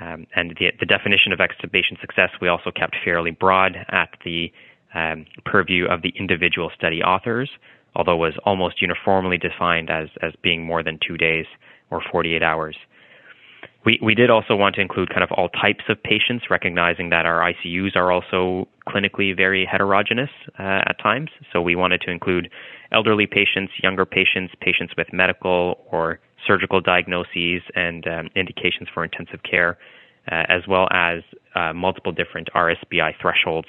Um, 0.00 0.26
and 0.34 0.54
the, 0.58 0.72
the, 0.78 0.86
definition 0.86 1.32
of 1.32 1.38
extubation 1.38 2.00
success 2.00 2.30
we 2.40 2.48
also 2.48 2.70
kept 2.70 2.96
fairly 3.04 3.30
broad 3.30 3.76
at 3.88 4.10
the 4.24 4.52
um, 4.94 5.26
purview 5.44 5.86
of 5.86 6.02
the 6.02 6.12
individual 6.18 6.70
study 6.74 7.02
authors, 7.02 7.50
although 7.94 8.14
it 8.14 8.18
was 8.18 8.34
almost 8.44 8.82
uniformly 8.82 9.38
defined 9.38 9.90
as, 9.90 10.08
as 10.20 10.32
being 10.42 10.64
more 10.64 10.82
than 10.82 10.98
two 11.06 11.16
days 11.16 11.46
or 11.90 12.02
48 12.10 12.42
hours. 12.42 12.76
We, 13.84 13.98
we 14.00 14.14
did 14.14 14.30
also 14.30 14.54
want 14.54 14.76
to 14.76 14.80
include 14.80 15.10
kind 15.10 15.24
of 15.24 15.32
all 15.32 15.48
types 15.48 15.84
of 15.88 16.00
patients, 16.02 16.44
recognizing 16.50 17.10
that 17.10 17.26
our 17.26 17.40
ICUs 17.40 17.96
are 17.96 18.12
also 18.12 18.68
clinically 18.86 19.36
very 19.36 19.64
heterogeneous 19.64 20.30
uh, 20.58 20.82
at 20.86 20.98
times. 21.00 21.30
So 21.52 21.60
we 21.60 21.74
wanted 21.74 22.00
to 22.02 22.10
include 22.10 22.48
elderly 22.92 23.26
patients, 23.26 23.72
younger 23.82 24.06
patients, 24.06 24.54
patients 24.60 24.94
with 24.96 25.12
medical 25.12 25.84
or 25.90 26.20
surgical 26.46 26.80
diagnoses 26.80 27.62
and 27.74 28.06
um, 28.06 28.28
indications 28.36 28.88
for 28.92 29.02
intensive 29.02 29.42
care, 29.42 29.78
uh, 30.30 30.44
as 30.48 30.66
well 30.68 30.86
as 30.92 31.22
uh, 31.56 31.72
multiple 31.72 32.12
different 32.12 32.50
RSBI 32.54 33.14
thresholds, 33.20 33.68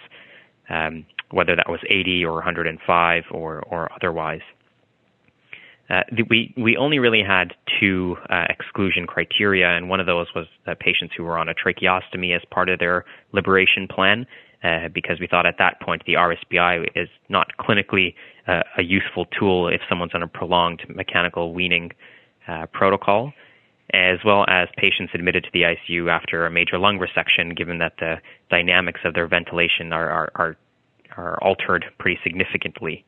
um, 0.70 1.06
whether 1.32 1.56
that 1.56 1.70
was 1.70 1.80
80 1.90 2.26
or 2.26 2.34
105 2.34 3.24
or, 3.32 3.62
or 3.64 3.92
otherwise. 3.94 4.42
Uh, 5.90 6.02
we 6.30 6.54
we 6.58 6.78
only 6.78 6.98
really 6.98 7.22
had 7.22 7.54
two 7.80 8.16
uh, 8.30 8.46
exclusion 8.50 9.06
criteria, 9.06 9.70
and 9.70 9.90
one 9.90 10.00
of 10.00 10.06
those 10.06 10.28
was 10.34 10.48
patients 10.80 11.14
who 11.16 11.24
were 11.24 11.38
on 11.38 11.50
a 11.50 11.54
tracheostomy 11.54 12.36
as 12.36 12.42
part 12.52 12.70
of 12.70 12.80
their 12.80 13.04
liberation 13.34 13.88
plan, 13.88 14.26
uh, 14.64 14.88
because 14.88 15.20
we 15.20 15.28
thought 15.28 15.46
at 15.46 15.58
that 15.58 15.82
point 15.82 16.02
the 16.06 16.14
RSBI 16.14 16.88
is 16.96 17.10
not 17.28 17.48
clinically 17.60 18.16
uh, 18.48 18.64
a 18.78 18.84
useful 18.84 19.26
tool 19.38 19.68
if 19.68 19.82
someone's 19.90 20.14
on 20.14 20.24
a 20.24 20.28
prolonged 20.28 20.84
mechanical 20.88 21.54
weaning 21.54 21.92
uh, 22.48 22.66
protocol, 22.68 23.34
as 23.94 24.20
well 24.24 24.46
as 24.48 24.70
patients 24.78 25.12
admitted 25.14 25.44
to 25.44 25.50
the 25.52 25.64
ICU 25.64 26.10
after 26.10 26.46
a 26.46 26.52
major 26.52 26.78
lung 26.78 26.98
resection, 26.98 27.56
given 27.56 27.80
that 27.80 27.94
the 28.00 28.22
dynamics 28.50 29.02
of 29.04 29.14
their 29.14 29.28
ventilation 29.28 29.92
are 29.92 30.10
are, 30.10 30.32
are, 30.36 30.58
are 31.18 31.44
altered 31.44 31.86
pretty 32.00 32.20
significantly. 32.24 33.04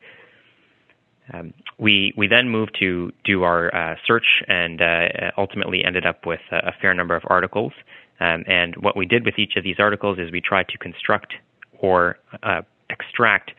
Um, 1.32 1.54
we 1.78 2.12
we 2.16 2.28
then 2.28 2.48
moved 2.48 2.76
to 2.80 3.12
do 3.24 3.42
our 3.42 3.74
uh, 3.74 3.96
search 4.06 4.42
and 4.46 4.80
uh, 4.80 5.08
ultimately 5.36 5.84
ended 5.84 6.06
up 6.06 6.26
with 6.26 6.40
a, 6.52 6.68
a 6.68 6.72
fair 6.80 6.94
number 6.94 7.16
of 7.16 7.22
articles. 7.26 7.72
Um, 8.20 8.44
and 8.46 8.76
what 8.76 8.96
we 8.96 9.06
did 9.06 9.24
with 9.24 9.38
each 9.38 9.56
of 9.56 9.64
these 9.64 9.76
articles 9.78 10.18
is 10.18 10.30
we 10.30 10.40
tried 10.40 10.68
to 10.68 10.78
construct 10.78 11.34
or 11.80 12.18
uh, 12.42 12.62
extract 12.88 13.52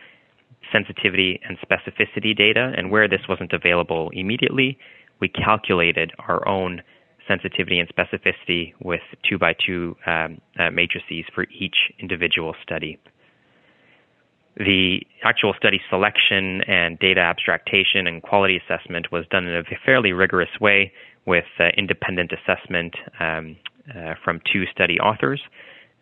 sensitivity 0.71 1.39
and 1.47 1.57
specificity 1.59 2.35
data. 2.35 2.73
And 2.75 2.89
where 2.91 3.07
this 3.07 3.21
wasn't 3.29 3.53
available 3.53 4.09
immediately, 4.13 4.77
we 5.19 5.29
calculated 5.29 6.11
our 6.19 6.47
own 6.47 6.81
sensitivity 7.27 7.79
and 7.79 7.89
specificity 7.89 8.73
with 8.81 9.01
two 9.29 9.37
by 9.37 9.53
two 9.53 9.95
um, 10.05 10.39
uh, 10.57 10.71
matrices 10.71 11.25
for 11.35 11.45
each 11.51 11.91
individual 11.99 12.55
study. 12.63 12.97
The 14.57 15.05
actual 15.23 15.53
study 15.53 15.79
selection 15.89 16.61
and 16.63 16.97
data 16.97 17.21
abstractation 17.21 18.07
and 18.07 18.23
quality 18.23 18.57
assessment 18.57 19.11
was 19.11 19.27
done 19.27 19.45
in 19.45 19.55
a 19.55 19.63
fairly 19.85 20.13
rigorous 20.13 20.49
way 20.59 20.91
with 21.27 21.45
uh, 21.59 21.65
independent 21.77 22.31
assessment 22.31 22.95
um, 23.19 23.55
uh, 23.95 24.15
from 24.23 24.41
two 24.51 24.65
study 24.65 24.99
authors. 24.99 25.41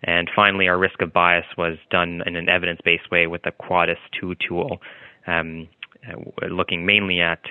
And 0.03 0.29
finally, 0.33 0.67
our 0.69 0.77
risk 0.77 1.01
of 1.01 1.11
bias 1.11 1.45
was 1.57 1.77
done 1.89 2.21
in 2.25 2.35
an 2.35 2.47
evidence 2.47 2.79
based 2.85 3.11
way 3.11 3.27
with 3.27 3.41
the 3.43 3.51
QUADAS 3.51 3.97
2 4.19 4.35
tool, 4.35 4.81
um, 5.27 5.67
uh, 6.07 6.47
looking 6.47 6.85
mainly 6.85 7.19
at 7.19 7.41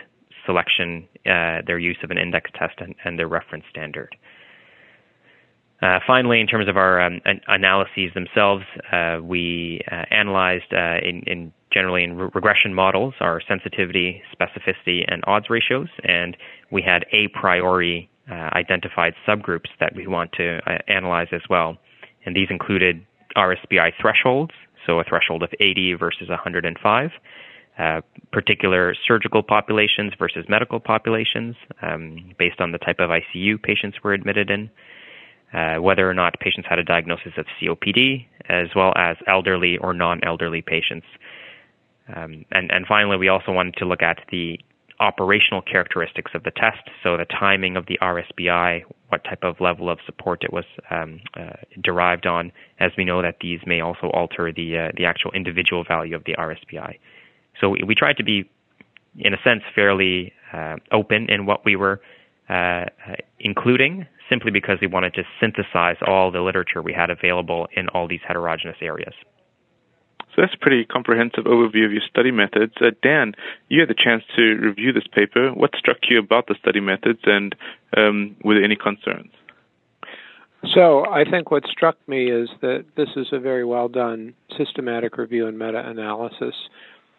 selection, 0.47 1.07
uh, 1.27 1.63
their 1.67 1.79
use 1.79 1.99
of 2.03 2.11
an 2.11 2.19
index 2.19 2.51
test, 2.55 2.75
and, 2.79 2.95
and 3.05 3.19
their 3.19 3.29
reference 3.29 3.65
standard. 3.69 4.17
Uh, 5.85 6.01
finally, 6.07 6.41
in 6.41 6.47
terms 6.47 6.67
of 6.67 6.79
our 6.79 6.99
um, 6.99 7.21
analyses 7.47 8.11
themselves, 8.15 8.65
uh, 8.91 9.19
we 9.23 9.83
uh, 9.93 10.07
analyzed 10.11 10.73
uh, 10.73 10.97
in, 11.03 11.23
in, 11.27 11.53
generally 11.71 12.03
in 12.03 12.17
re- 12.17 12.31
regression 12.33 12.73
models 12.73 13.13
our 13.21 13.39
sensitivity, 13.47 14.23
specificity, 14.33 15.05
and 15.07 15.23
odds 15.27 15.51
ratios, 15.51 15.89
and 16.03 16.39
we 16.71 16.81
had 16.81 17.05
a 17.13 17.29
priori 17.29 18.09
uh, 18.31 18.49
identified 18.55 19.13
subgroups 19.29 19.69
that 19.79 19.95
we 19.95 20.07
want 20.07 20.33
to 20.33 20.59
uh, 20.67 20.79
analyze 20.89 21.29
as 21.33 21.43
well. 21.51 21.77
And 22.25 22.35
these 22.35 22.49
included 22.49 23.05
RSBI 23.37 23.93
thresholds, 24.01 24.53
so 24.87 25.01
a 25.01 25.05
threshold 25.05 25.43
of 25.43 25.51
80 25.61 25.95
versus 25.95 26.31
105, 26.31 27.11
particular 28.33 28.95
surgical 29.07 29.43
populations 29.43 30.15
versus 30.19 30.47
medical 30.49 30.81
populations, 30.81 31.57
um, 31.83 32.33
based 32.39 32.63
on 32.63 32.73
the 32.73 32.79
type 32.79 33.01
of 33.01 33.11
ICU 33.11 33.63
patients 33.63 33.99
were 34.03 34.15
admitted 34.15 34.49
in 34.49 34.71
uh, 35.55 35.77
whether 35.77 36.09
or 36.09 36.15
not 36.15 36.39
patients 36.41 36.67
had 36.69 36.79
a 36.79 36.85
diagnosis 36.85 37.33
of 37.37 37.47
COPD, 37.61 38.27
as 38.49 38.69
well 38.75 38.93
as 38.97 39.17
elderly 39.27 39.79
or 39.79 39.95
non-elderly 39.95 40.63
patients. 40.63 41.07
Um, 42.15 42.45
and, 42.51 42.71
and 42.71 42.87
finally, 42.87 43.17
we 43.17 43.29
also 43.29 43.53
wanted 43.53 43.77
to 43.77 43.85
look 43.85 44.03
at 44.03 44.19
the 44.31 44.59
operational 45.01 45.63
characteristics 45.63 46.33
of 46.35 46.43
the 46.45 46.51
test, 46.51 46.89
so 47.03 47.17
the 47.17 47.25
timing 47.25 47.77
of 47.77 47.87
the 47.87 47.99
RSBI, 48.01 48.83
what 49.09 49.25
type 49.25 49.43
of 49.43 49.61
level 49.61 49.89
of 49.89 49.99
support 50.07 50.45
it 50.45 50.53
was 50.53 50.65
um, 50.91 51.21
uh, 51.39 51.55
derived 51.83 52.27
on, 52.27 52.53
as 52.81 52.93
we 52.97 53.05
know 53.05 53.23
that 53.23 53.37
these 53.41 53.61
may 53.67 53.81
also 53.81 54.09
alter 54.09 54.53
the 54.53 54.79
uh, 54.79 54.93
the 54.97 55.05
actual 55.05 55.31
individual 55.33 55.85
value 55.85 56.15
of 56.15 56.25
the 56.25 56.35
RSBI. 56.35 56.99
So 57.61 57.71
we, 57.71 57.83
we 57.85 57.95
tried 57.95 58.17
to 58.19 58.25
be, 58.25 58.49
in 59.19 59.35
a 59.35 59.43
sense, 59.43 59.63
fairly 59.75 60.33
uh, 60.53 60.77
open 60.93 61.29
in 61.29 61.47
what 61.47 61.65
we 61.65 61.77
were 61.77 62.01
uh, 62.49 62.85
including, 63.41 64.07
simply 64.29 64.51
because 64.51 64.79
we 64.81 64.87
wanted 64.87 65.15
to 65.15 65.25
synthesize 65.41 65.97
all 66.07 66.31
the 66.31 66.41
literature 66.41 66.83
we 66.83 66.93
had 66.93 67.11
available 67.11 67.69
in 67.73 67.89
all 67.89 68.09
these 68.09 68.21
heterogeneous 68.27 68.79
areas. 68.81 69.15
So 70.35 70.43
that's 70.43 70.55
a 70.55 70.59
pretty 70.59 70.85
comprehensive 70.85 71.45
overview 71.45 71.85
of 71.85 71.93
your 71.93 72.03
study 72.09 72.33
methods. 72.33 72.75
Uh, 72.81 72.91
Dan, 73.03 73.35
you 73.69 73.81
had 73.81 73.89
the 73.89 73.95
chance 73.95 74.25
to 74.35 74.43
review 74.57 74.93
this 74.93 75.07
paper. 75.07 75.53
What 75.53 75.77
struck 75.77 75.99
you 76.09 76.19
about 76.19 76.49
the 76.49 76.57
study 76.57 76.81
methods, 76.81 77.21
and 77.25 77.55
um, 77.97 78.37
were 78.43 78.55
there 78.55 78.65
any 78.65 78.75
concerns? 78.75 79.31
So 80.73 81.07
I 81.07 81.25
think 81.29 81.51
what 81.51 81.67
struck 81.67 81.97
me 82.09 82.31
is 82.31 82.49
that 82.63 82.85
this 82.97 83.11
is 83.17 83.29
a 83.33 83.39
very 83.39 83.65
well 83.65 83.89
done 83.89 84.35
systematic 84.57 85.19
review 85.19 85.47
and 85.47 85.59
meta 85.59 85.87
analysis. 85.87 86.55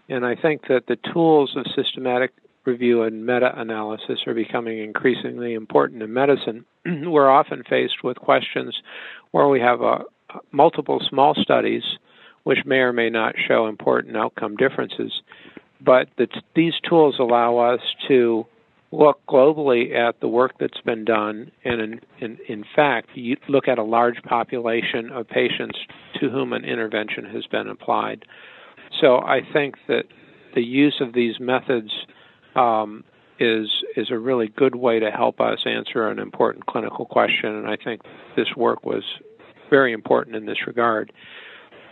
And 0.09 0.25
I 0.25 0.35
think 0.35 0.67
that 0.67 0.87
the 0.87 0.97
tools 1.13 1.55
of 1.55 1.65
systematic 1.75 2.33
review 2.65 3.03
and 3.03 3.25
meta 3.25 3.51
analysis 3.55 4.19
are 4.27 4.33
becoming 4.33 4.79
increasingly 4.79 5.53
important 5.53 6.03
in 6.03 6.13
medicine. 6.13 6.65
We're 6.85 7.29
often 7.29 7.63
faced 7.69 8.03
with 8.03 8.17
questions 8.17 8.75
where 9.31 9.47
we 9.47 9.59
have 9.59 9.81
uh, 9.81 9.99
multiple 10.51 11.01
small 11.09 11.35
studies 11.35 11.83
which 12.43 12.59
may 12.65 12.77
or 12.77 12.93
may 12.93 13.09
not 13.09 13.35
show 13.47 13.67
important 13.67 14.15
outcome 14.15 14.55
differences. 14.55 15.21
But 15.81 16.07
the, 16.17 16.27
these 16.55 16.73
tools 16.87 17.15
allow 17.19 17.57
us 17.57 17.81
to 18.07 18.45
look 18.91 19.19
globally 19.27 19.93
at 19.95 20.19
the 20.21 20.27
work 20.27 20.53
that's 20.59 20.79
been 20.81 21.03
done 21.03 21.51
and, 21.63 21.81
in, 21.81 21.99
in, 22.19 22.37
in 22.47 22.63
fact, 22.75 23.09
look 23.49 23.67
at 23.67 23.79
a 23.79 23.83
large 23.83 24.21
population 24.23 25.11
of 25.11 25.27
patients 25.27 25.77
to 26.19 26.29
whom 26.29 26.53
an 26.53 26.63
intervention 26.63 27.25
has 27.25 27.45
been 27.47 27.67
applied. 27.67 28.25
So 29.01 29.17
I 29.17 29.41
think 29.51 29.75
that 29.87 30.03
the 30.53 30.63
use 30.63 31.01
of 31.01 31.13
these 31.13 31.39
methods 31.39 31.91
um, 32.55 33.03
is 33.39 33.69
is 33.97 34.11
a 34.11 34.17
really 34.17 34.47
good 34.47 34.75
way 34.75 34.99
to 34.99 35.11
help 35.11 35.41
us 35.41 35.59
answer 35.65 36.07
an 36.07 36.19
important 36.19 36.65
clinical 36.65 37.05
question, 37.05 37.53
and 37.55 37.67
I 37.67 37.77
think 37.81 38.01
this 38.35 38.47
work 38.55 38.85
was 38.85 39.03
very 39.69 39.93
important 39.93 40.35
in 40.35 40.45
this 40.45 40.67
regard. 40.67 41.11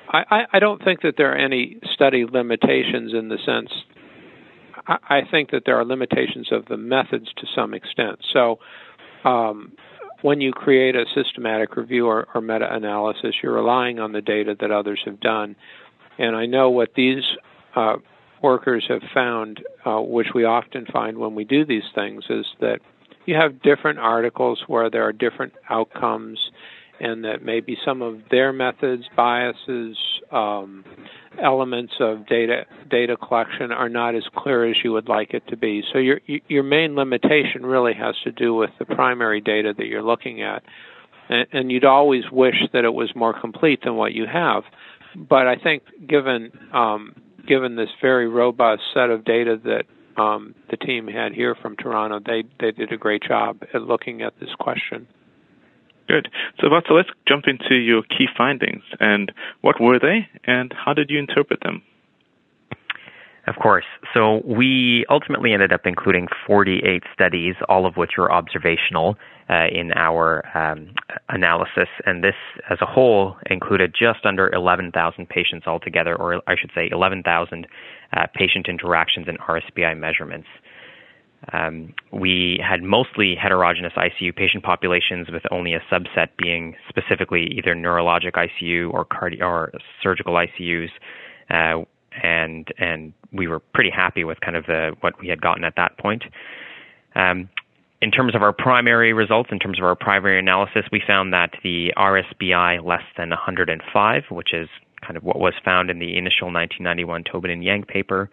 I, 0.09 0.43
I 0.51 0.59
don't 0.59 0.83
think 0.83 1.01
that 1.01 1.15
there 1.17 1.31
are 1.31 1.37
any 1.37 1.79
study 1.93 2.25
limitations 2.25 3.13
in 3.13 3.29
the 3.29 3.37
sense. 3.45 3.71
I, 4.85 4.97
I 5.09 5.21
think 5.29 5.51
that 5.51 5.63
there 5.65 5.79
are 5.79 5.85
limitations 5.85 6.49
of 6.51 6.65
the 6.65 6.77
methods 6.77 7.31
to 7.37 7.47
some 7.55 7.73
extent. 7.73 8.19
So, 8.31 8.59
um, 9.23 9.71
when 10.21 10.39
you 10.39 10.51
create 10.51 10.95
a 10.95 11.05
systematic 11.13 11.75
review 11.75 12.07
or, 12.07 12.27
or 12.33 12.41
meta 12.41 12.73
analysis, 12.73 13.35
you're 13.41 13.53
relying 13.53 13.99
on 13.99 14.13
the 14.13 14.21
data 14.21 14.55
that 14.59 14.71
others 14.71 15.01
have 15.05 15.19
done. 15.19 15.55
And 16.17 16.35
I 16.35 16.45
know 16.45 16.69
what 16.69 16.93
these 16.95 17.23
uh, 17.75 17.95
workers 18.43 18.85
have 18.89 19.01
found, 19.13 19.63
uh, 19.85 20.01
which 20.01 20.27
we 20.35 20.43
often 20.43 20.85
find 20.85 21.17
when 21.17 21.33
we 21.33 21.45
do 21.45 21.65
these 21.65 21.89
things, 21.95 22.25
is 22.29 22.45
that 22.59 22.79
you 23.25 23.35
have 23.35 23.61
different 23.61 23.99
articles 23.99 24.63
where 24.67 24.89
there 24.89 25.03
are 25.03 25.13
different 25.13 25.53
outcomes, 25.69 26.51
and 26.99 27.23
that 27.23 27.43
maybe 27.43 27.77
some 27.83 28.01
of 28.01 28.21
their 28.29 28.53
methods, 28.53 29.05
biases, 29.15 29.97
um, 30.31 30.83
elements 31.41 31.93
of 31.99 32.27
data 32.27 32.65
data 32.89 33.17
collection 33.17 33.71
are 33.71 33.89
not 33.89 34.13
as 34.13 34.23
clear 34.35 34.69
as 34.69 34.75
you 34.83 34.91
would 34.91 35.07
like 35.07 35.33
it 35.33 35.47
to 35.47 35.57
be. 35.57 35.83
So 35.91 35.97
your 35.99 36.19
your 36.47 36.63
main 36.63 36.95
limitation 36.95 37.65
really 37.65 37.93
has 37.93 38.15
to 38.23 38.31
do 38.31 38.53
with 38.53 38.69
the 38.77 38.85
primary 38.85 39.41
data 39.41 39.73
that 39.75 39.87
you're 39.87 40.03
looking 40.03 40.41
at, 40.43 40.63
and, 41.29 41.47
and 41.51 41.71
you'd 41.71 41.85
always 41.85 42.23
wish 42.31 42.55
that 42.73 42.83
it 42.83 42.93
was 42.93 43.15
more 43.15 43.39
complete 43.39 43.79
than 43.83 43.95
what 43.95 44.13
you 44.13 44.25
have. 44.31 44.63
But 45.15 45.47
I 45.47 45.55
think 45.55 45.83
given 46.07 46.51
um, 46.73 47.15
given 47.47 47.75
this 47.75 47.89
very 48.01 48.27
robust 48.27 48.81
set 48.93 49.09
of 49.09 49.25
data 49.25 49.59
that 49.63 49.85
um, 50.21 50.53
the 50.69 50.77
team 50.77 51.07
had 51.07 51.33
here 51.33 51.55
from 51.55 51.75
Toronto, 51.75 52.19
they 52.19 52.43
they 52.59 52.71
did 52.71 52.91
a 52.91 52.97
great 52.97 53.23
job 53.23 53.63
at 53.73 53.81
looking 53.81 54.21
at 54.21 54.39
this 54.39 54.53
question. 54.59 55.07
Good. 56.07 56.29
So, 56.59 56.67
so 56.87 56.93
let's 56.93 57.09
jump 57.27 57.45
into 57.47 57.75
your 57.75 58.03
key 58.03 58.27
findings. 58.37 58.83
And 58.99 59.31
what 59.61 59.79
were 59.79 59.99
they, 59.99 60.27
and 60.43 60.73
how 60.73 60.93
did 60.93 61.09
you 61.09 61.17
interpret 61.17 61.61
them? 61.61 61.81
Of 63.45 63.55
course. 63.55 63.85
So 64.13 64.41
we 64.45 65.05
ultimately 65.09 65.51
ended 65.51 65.73
up 65.73 65.81
including 65.85 66.27
48 66.47 67.03
studies, 67.13 67.55
all 67.67 67.85
of 67.85 67.97
which 67.97 68.11
were 68.17 68.31
observational 68.31 69.17
uh, 69.49 69.67
in 69.69 69.91
our 69.93 70.45
um, 70.57 70.93
analysis. 71.27 71.89
And 72.05 72.23
this, 72.23 72.35
as 72.69 72.77
a 72.79 72.85
whole, 72.85 73.35
included 73.49 73.93
just 73.93 74.25
under 74.25 74.49
11,000 74.53 75.27
patients 75.27 75.67
altogether, 75.67 76.15
or 76.15 76.41
I 76.47 76.55
should 76.55 76.71
say 76.73 76.87
11,000 76.89 77.67
uh, 78.13 78.27
patient 78.33 78.69
interactions 78.69 79.27
and 79.27 79.37
RSBI 79.39 79.97
measurements. 79.97 80.47
Um, 81.51 81.93
we 82.11 82.61
had 82.63 82.81
mostly 82.81 83.35
heterogeneous 83.35 83.93
ICU 83.97 84.33
patient 84.33 84.63
populations, 84.63 85.29
with 85.29 85.43
only 85.51 85.73
a 85.73 85.81
subset 85.91 86.29
being 86.37 86.75
specifically 86.87 87.47
either 87.57 87.75
neurologic 87.75 88.31
ICU 88.31 88.93
or 88.93 89.05
or 89.43 89.73
surgical 90.01 90.35
ICUs, 90.35 90.89
uh, 91.49 91.83
and 92.21 92.71
and 92.77 93.13
we 93.31 93.47
were 93.47 93.59
pretty 93.59 93.89
happy 93.89 94.23
with 94.23 94.39
kind 94.41 94.55
of 94.55 94.65
the 94.65 94.95
what 95.01 95.19
we 95.19 95.27
had 95.27 95.41
gotten 95.41 95.63
at 95.63 95.75
that 95.75 95.97
point. 95.97 96.23
Um, 97.15 97.49
in 98.01 98.11
terms 98.11 98.35
of 98.35 98.41
our 98.41 98.51
primary 98.51 99.13
results, 99.13 99.49
in 99.51 99.59
terms 99.59 99.79
of 99.79 99.85
our 99.85 99.95
primary 99.95 100.37
analysis, 100.37 100.83
we 100.91 101.01
found 101.05 101.31
that 101.31 101.51
the 101.63 101.93
RSBI 101.95 102.83
less 102.85 103.03
than 103.15 103.29
105, 103.29 104.23
which 104.29 104.53
is 104.53 104.67
kind 105.01 105.15
of 105.15 105.23
what 105.23 105.39
was 105.39 105.53
found 105.63 105.89
in 105.89 105.99
the 105.99 106.17
initial 106.17 106.51
1991 106.51 107.23
Tobin 107.23 107.49
and 107.49 107.63
Yang 107.63 107.83
paper, 107.85 108.29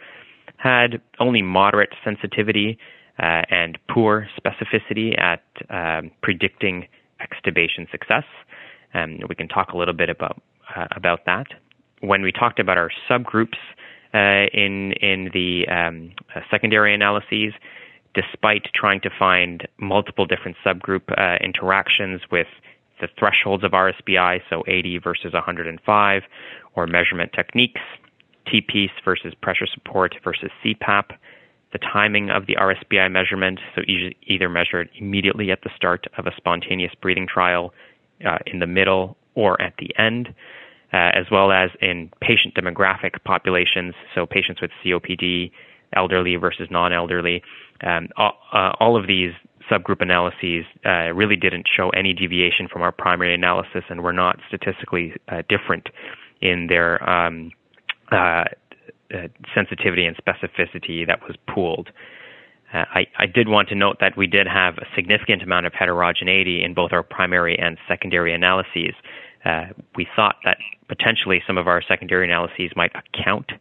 had 0.56 1.00
only 1.20 1.40
moderate 1.40 1.94
sensitivity 2.02 2.78
uh, 3.20 3.42
and 3.48 3.78
poor 3.88 4.28
specificity 4.36 5.18
at 5.20 5.42
um, 5.68 6.10
predicting 6.20 6.88
extubation 7.20 7.90
success. 7.90 8.24
Um, 8.94 9.20
we 9.28 9.34
can 9.34 9.46
talk 9.46 9.72
a 9.72 9.76
little 9.76 9.94
bit 9.94 10.08
about 10.08 10.42
uh, 10.74 10.86
about 10.96 11.26
that. 11.26 11.46
When 12.00 12.22
we 12.22 12.32
talked 12.32 12.58
about 12.58 12.78
our 12.78 12.90
subgroups 13.08 13.58
uh, 14.14 14.48
in 14.52 14.92
in 14.92 15.30
the 15.32 15.68
um, 15.68 16.12
uh, 16.34 16.40
secondary 16.50 16.94
analyses, 16.94 17.52
despite 18.14 18.64
trying 18.74 19.00
to 19.02 19.10
find 19.18 19.68
multiple 19.78 20.26
different 20.26 20.56
subgroup 20.64 21.02
uh, 21.16 21.36
interactions 21.44 22.22
with 22.30 22.48
the 23.00 23.08
thresholds 23.18 23.64
of 23.64 23.72
RSBI, 23.72 24.40
so 24.50 24.62
80 24.66 24.98
versus 24.98 25.32
105, 25.32 26.22
or 26.74 26.86
measurement 26.86 27.32
techniques, 27.32 27.80
T-piece 28.50 28.90
versus 29.04 29.32
pressure 29.40 29.66
support 29.66 30.14
versus 30.22 30.50
CPAP, 30.64 31.16
the 31.72 31.78
timing 31.78 32.30
of 32.30 32.46
the 32.46 32.56
RSBI 32.56 33.10
measurement, 33.10 33.60
so 33.74 33.82
either 34.26 34.48
measured 34.48 34.90
immediately 34.98 35.50
at 35.50 35.62
the 35.62 35.70
start 35.74 36.06
of 36.18 36.26
a 36.26 36.32
spontaneous 36.36 36.92
breathing 37.00 37.26
trial, 37.26 37.72
uh, 38.26 38.38
in 38.46 38.58
the 38.58 38.66
middle, 38.66 39.16
or 39.34 39.60
at 39.62 39.72
the 39.78 39.96
end, 39.98 40.34
uh, 40.92 41.10
as 41.14 41.26
well 41.30 41.52
as 41.52 41.70
in 41.80 42.10
patient 42.20 42.54
demographic 42.54 43.22
populations, 43.24 43.94
so 44.14 44.26
patients 44.26 44.60
with 44.60 44.70
COPD, 44.84 45.52
elderly 45.92 46.36
versus 46.36 46.68
non 46.70 46.92
elderly. 46.92 47.42
Um, 47.82 48.08
all, 48.16 48.38
uh, 48.52 48.72
all, 48.78 48.96
of 48.96 49.06
these 49.06 49.32
subgroup 49.70 50.02
analyses 50.02 50.64
uh, 50.84 51.12
really 51.14 51.36
didn't 51.36 51.66
show 51.66 51.90
any 51.90 52.12
deviation 52.12 52.68
from 52.68 52.82
our 52.82 52.92
primary 52.92 53.34
analysis 53.34 53.84
and 53.88 54.02
were 54.02 54.12
not 54.12 54.38
statistically 54.48 55.14
uh, 55.28 55.42
different 55.48 55.88
in 56.40 56.66
their 56.66 57.08
um, 57.08 57.50
uh, 58.12 58.44
uh, 59.12 59.28
sensitivity 59.54 60.06
and 60.06 60.16
specificity 60.16 61.06
that 61.06 61.20
was 61.26 61.36
pooled. 61.48 61.90
Uh, 62.72 62.84
I, 62.94 63.06
I, 63.18 63.26
did 63.26 63.48
want 63.48 63.68
to 63.70 63.74
note 63.74 63.96
that 64.00 64.16
we 64.16 64.28
did 64.28 64.46
have 64.46 64.78
a 64.78 64.86
significant 64.94 65.42
amount 65.42 65.66
of 65.66 65.74
heterogeneity 65.74 66.62
in 66.62 66.74
both 66.74 66.92
our 66.92 67.02
primary 67.02 67.58
and 67.58 67.78
secondary 67.88 68.32
analyses. 68.32 68.94
Uh, 69.44 69.66
we 69.96 70.06
thought 70.16 70.36
that 70.44 70.58
potentially 70.88 71.42
some 71.46 71.58
of 71.58 71.66
our 71.66 71.82
secondary 71.82 72.26
analyses 72.26 72.70
might 72.76 72.92
account 72.94 73.52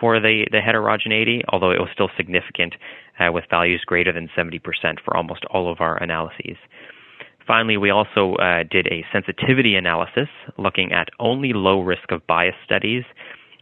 for 0.00 0.20
the, 0.20 0.46
the 0.52 0.60
heterogeneity, 0.60 1.42
although 1.48 1.70
it 1.70 1.80
was 1.80 1.88
still 1.92 2.10
significant 2.16 2.74
uh, 3.18 3.32
with 3.32 3.44
values 3.50 3.82
greater 3.84 4.12
than 4.12 4.28
70% 4.36 4.60
for 5.04 5.16
almost 5.16 5.44
all 5.46 5.70
of 5.70 5.80
our 5.80 5.96
analyses. 6.02 6.56
Finally, 7.46 7.76
we 7.76 7.90
also 7.90 8.34
uh, 8.34 8.62
did 8.70 8.86
a 8.88 9.04
sensitivity 9.12 9.74
analysis 9.74 10.28
looking 10.58 10.92
at 10.92 11.08
only 11.18 11.52
low 11.52 11.80
risk 11.80 12.10
of 12.10 12.26
bias 12.26 12.54
studies 12.64 13.04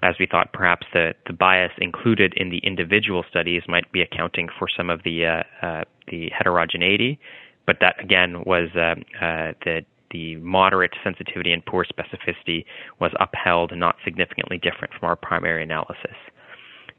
as 0.03 0.17
we 0.19 0.27
thought 0.27 0.53
perhaps 0.53 0.87
the, 0.93 1.15
the 1.27 1.33
bias 1.33 1.73
included 1.79 2.35
in 2.37 2.51
the 2.51 2.59
individual 2.59 3.25
studies 3.29 3.63
might 3.67 3.91
be 3.93 4.03
accounting 4.03 4.49
for 4.59 4.69
some 4.69 4.91
of 4.91 5.03
the 5.05 5.25
uh, 5.25 5.43
uh, 5.63 5.85
the 6.09 6.31
heterogeneity, 6.37 7.19
but 7.67 7.79
that 7.81 8.01
again 8.01 8.43
was 8.45 8.69
uh, 8.77 8.95
uh, 9.25 9.53
the 9.65 9.85
the 10.11 10.37
moderate 10.37 10.95
sensitivity 11.03 11.53
and 11.53 11.65
poor 11.65 11.85
specificity 11.85 12.65
was 13.01 13.13
upheld, 13.21 13.73
not 13.77 13.97
significantly 14.05 14.59
different 14.59 14.93
from 14.95 15.09
our 15.09 15.17
primary 15.17 15.63
analysis. 15.63 16.17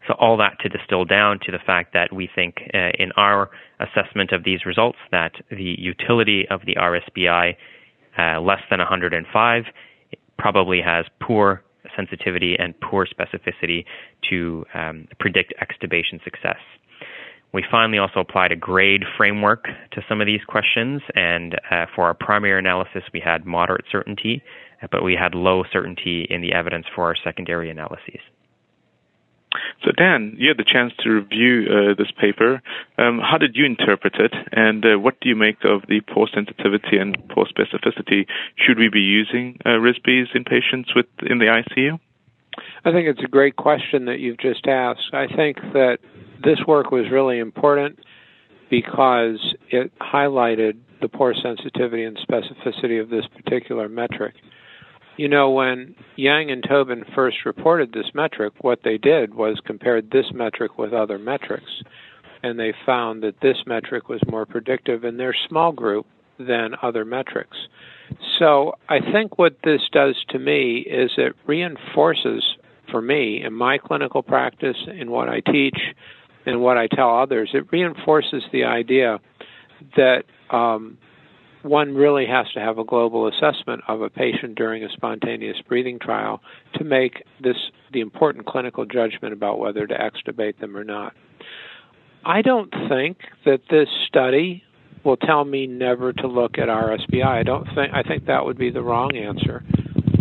So 0.08 0.13
all 0.13 0.38
that 0.38 0.58
to 0.62 0.70
distill 0.70 1.06
down 1.06 1.39
to 1.46 1.52
the 1.52 1.60
fact 1.60 1.93
that 1.93 2.13
we 2.13 2.30
think 2.34 2.56
uh, 2.74 2.91
in 2.98 3.12
our 3.17 3.50
assessment 3.80 4.32
of 4.32 4.43
these 4.43 4.65
results 4.65 4.98
that 5.12 5.34
the 5.50 5.76
utility 5.78 6.48
of 6.50 6.62
the 6.65 6.76
RSBI 6.76 7.56
uh, 8.17 8.39
less 8.39 8.62
than 8.70 8.80
105 8.80 9.63
probably 10.38 10.82
has 10.82 11.06
poor 11.20 11.62
sensitivity 11.96 12.56
and 12.58 12.80
poor 12.80 13.06
specificity 13.06 13.86
to 14.30 14.65
um, 14.74 15.08
predict 15.20 15.54
extubation 15.62 16.24
success. 16.24 16.60
We 17.54 17.64
finally 17.70 17.98
also 17.98 18.20
applied 18.20 18.52
a 18.52 18.56
grade 18.56 19.04
framework 19.16 19.68
to 19.92 20.04
some 20.10 20.22
of 20.22 20.28
these 20.28 20.44
questions, 20.44 21.02
and 21.16 21.56
uh, 21.72 21.86
for 21.96 22.06
our 22.06 22.14
primary 22.14 22.60
analysis, 22.60 23.04
we 23.14 23.20
had 23.20 23.46
moderate 23.46 23.86
certainty, 23.92 24.44
but 24.92 25.04
we 25.04 25.16
had 25.16 25.34
low 25.34 25.64
certainty 25.72 26.28
in 26.30 26.42
the 26.42 26.54
evidence 26.54 26.86
for 26.94 27.06
our 27.06 27.16
secondary 27.16 27.70
analyses. 27.70 28.20
So, 29.84 29.92
Dan, 29.92 30.36
you 30.38 30.50
had 30.50 30.58
the 30.58 30.66
chance 30.66 30.94
to 31.00 31.10
review 31.10 31.68
uh, 31.70 31.94
this 31.98 32.12
paper. 32.12 32.62
Um, 32.98 33.20
how 33.20 33.38
did 33.38 33.56
you 33.56 33.66
interpret 33.66 34.16
it, 34.16 34.34
and 34.52 34.86
uh, 34.86 35.00
what 35.00 35.20
do 35.22 35.30
you 35.30 35.36
make 35.36 35.64
of 35.64 35.84
the 35.88 36.02
poor 36.02 36.28
sensitivity 36.34 36.98
and 36.98 37.18
poor 37.30 37.46
specificity? 37.46 38.28
Should 38.56 38.78
we 38.78 38.90
be 38.90 39.02
using 39.02 39.58
uh, 39.66 39.70
RSBs 39.70 40.36
in 40.36 40.44
patients 40.44 40.94
with 40.94 41.06
in 41.22 41.40
the 41.40 41.46
ICU? 41.46 42.00
I 42.86 42.92
think 42.92 43.08
it's 43.08 43.24
a 43.24 43.28
great 43.28 43.56
question 43.56 44.06
that 44.06 44.20
you've 44.20 44.38
just 44.38 44.68
asked. 44.68 45.13
I 45.13 45.28
think 45.28 45.58
that 45.74 45.98
this 46.44 46.60
work 46.68 46.92
was 46.92 47.10
really 47.12 47.40
important 47.40 48.00
because 48.70 49.56
it 49.70 49.92
highlighted 50.00 50.78
the 51.02 51.08
poor 51.08 51.34
sensitivity 51.34 52.04
and 52.04 52.18
specificity 52.18 53.02
of 53.02 53.10
this 53.10 53.26
particular 53.36 53.88
metric. 53.88 54.36
You 55.18 55.28
know, 55.28 55.50
when 55.50 55.96
Yang 56.16 56.52
and 56.52 56.63
Tobin 56.68 57.04
first 57.16 57.38
reported 57.46 57.92
this 57.92 58.12
metric, 58.13 58.54
what 58.62 58.82
they 58.84 58.98
did 58.98 59.34
was 59.34 59.60
compared 59.66 60.12
this 60.12 60.28
metric 60.34 60.78
with 60.78 60.94
other 60.94 61.18
metrics, 61.18 61.82
and 62.44 62.60
they 62.60 62.74
found 62.86 63.24
that 63.24 63.42
this 63.42 63.58
metric 63.66 64.10
was 64.10 64.22
more 64.28 64.46
predictive 64.46 65.04
in 65.04 65.18
their 65.18 65.36
small 65.48 65.72
group 65.72 66.06
than 66.38 66.76
other 66.84 67.04
metrics. 67.04 67.58
So 68.38 68.76
I 68.88 69.00
think 69.00 69.40
what 69.40 69.58
this 69.63 69.82
does 69.92 70.24
to 70.30 70.40
me 70.40 70.80
is 70.80 71.12
it 71.18 71.36
reinforces 71.48 72.44
for 72.91 73.02
me 73.02 73.43
in 73.43 73.54
my 73.54 73.78
clinical 73.78 74.21
practice, 74.23 74.78
in 74.88 75.12
what 75.12 75.30
I 75.30 75.41
teach, 75.41 75.78
and 76.45 76.62
what 76.62 76.78
I 76.78 76.88
tell 76.88 77.17
others, 77.17 77.52
it 77.54 77.71
reinforces 77.71 78.43
the 78.52 78.63
idea 78.63 79.19
that 79.95 80.23
um, 80.50 80.97
one 81.62 81.93
really 81.93 82.26
has 82.26 82.45
to 82.54 82.60
have 82.60 82.78
a 82.78 82.84
global 82.84 83.28
assessment 83.28 83.82
of 83.88 84.02
a 84.02 84.10
patient 84.10 84.56
during 84.56 84.84
a 84.84 84.89
spontaneous 84.89 85.58
breathing 85.67 86.00
trial 86.00 86.41
to 86.76 86.84
make 86.84 87.23
this 87.41 87.58
the 87.91 88.00
important 88.00 88.45
clinical 88.45 88.86
judgment 88.86 89.34
about 89.34 89.60
whether 89.60 89.86
to 89.86 89.93
extubate 89.93 90.60
them 90.60 90.76
or 90.76 90.84
not. 90.84 91.13
I 92.26 92.41
don't 92.41 92.73
think 92.89 93.17
that 93.45 93.62
this 93.69 93.88
study 94.08 94.63
will 95.04 95.17
tell 95.17 95.45
me 95.45 95.67
never 95.67 96.12
to 96.13 96.28
look 96.28 96.58
at 96.58 96.67
RSBI. 96.67 97.26
I 97.26 97.43
don't 97.43 97.65
think 97.76 97.93
I 97.93 98.04
think 98.04 98.26
that 98.26 98.45
would 98.45 98.58
be 98.58 98.69
the 98.69 98.82
wrong 98.82 99.15
answer. 99.15 99.63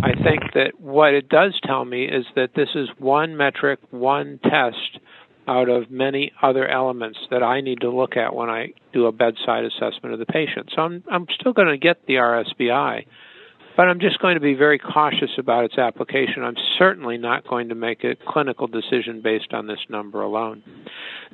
I 0.03 0.13
think 0.13 0.53
that 0.53 0.79
what 0.79 1.13
it 1.13 1.29
does 1.29 1.59
tell 1.63 1.85
me 1.85 2.05
is 2.05 2.25
that 2.35 2.51
this 2.55 2.69
is 2.75 2.89
one 2.99 3.35
metric, 3.35 3.79
one 3.89 4.39
test 4.43 4.99
out 5.47 5.69
of 5.69 5.89
many 5.89 6.31
other 6.41 6.67
elements 6.67 7.17
that 7.31 7.41
I 7.41 7.61
need 7.61 7.81
to 7.81 7.89
look 7.89 8.17
at 8.17 8.35
when 8.35 8.49
I 8.49 8.73
do 8.93 9.05
a 9.05 9.11
bedside 9.11 9.63
assessment 9.63 10.13
of 10.13 10.19
the 10.19 10.25
patient. 10.25 10.71
So 10.75 10.81
I'm 10.81 11.03
I'm 11.09 11.25
still 11.39 11.53
going 11.53 11.69
to 11.69 11.77
get 11.77 12.05
the 12.05 12.15
RSBI, 12.15 13.05
but 13.77 13.87
I'm 13.87 13.99
just 13.99 14.19
going 14.19 14.35
to 14.35 14.41
be 14.41 14.55
very 14.55 14.77
cautious 14.77 15.31
about 15.37 15.63
its 15.63 15.77
application. 15.77 16.43
I'm 16.43 16.57
certainly 16.77 17.17
not 17.17 17.47
going 17.47 17.69
to 17.69 17.75
make 17.75 18.03
a 18.03 18.15
clinical 18.27 18.67
decision 18.67 19.21
based 19.23 19.53
on 19.53 19.67
this 19.67 19.79
number 19.89 20.21
alone. 20.21 20.63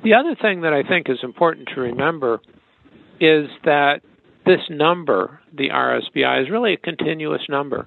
The 0.04 0.14
other 0.14 0.36
thing 0.40 0.60
that 0.60 0.72
I 0.72 0.82
think 0.82 1.10
is 1.10 1.18
important 1.22 1.68
to 1.74 1.80
remember 1.80 2.40
is 3.20 3.48
that 3.64 4.00
this 4.46 4.60
number, 4.68 5.40
the 5.52 5.70
RSBI, 5.70 6.42
is 6.42 6.50
really 6.50 6.74
a 6.74 6.76
continuous 6.76 7.42
number. 7.48 7.86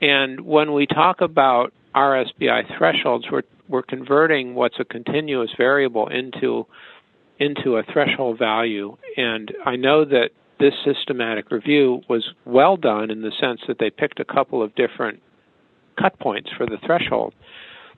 And 0.00 0.40
when 0.40 0.72
we 0.72 0.86
talk 0.86 1.20
about 1.20 1.72
RSBI 1.94 2.76
thresholds, 2.76 3.26
we're, 3.30 3.42
we're 3.68 3.82
converting 3.82 4.54
what's 4.54 4.78
a 4.78 4.84
continuous 4.84 5.50
variable 5.56 6.08
into 6.08 6.66
into 7.38 7.76
a 7.76 7.82
threshold 7.82 8.38
value. 8.38 8.96
And 9.18 9.52
I 9.66 9.76
know 9.76 10.06
that 10.06 10.30
this 10.58 10.72
systematic 10.86 11.50
review 11.50 12.00
was 12.08 12.26
well 12.46 12.78
done 12.78 13.10
in 13.10 13.20
the 13.20 13.32
sense 13.38 13.60
that 13.68 13.78
they 13.78 13.90
picked 13.90 14.20
a 14.20 14.24
couple 14.24 14.62
of 14.62 14.74
different 14.74 15.20
cut 16.00 16.18
points 16.18 16.48
for 16.56 16.64
the 16.64 16.78
threshold. 16.84 17.34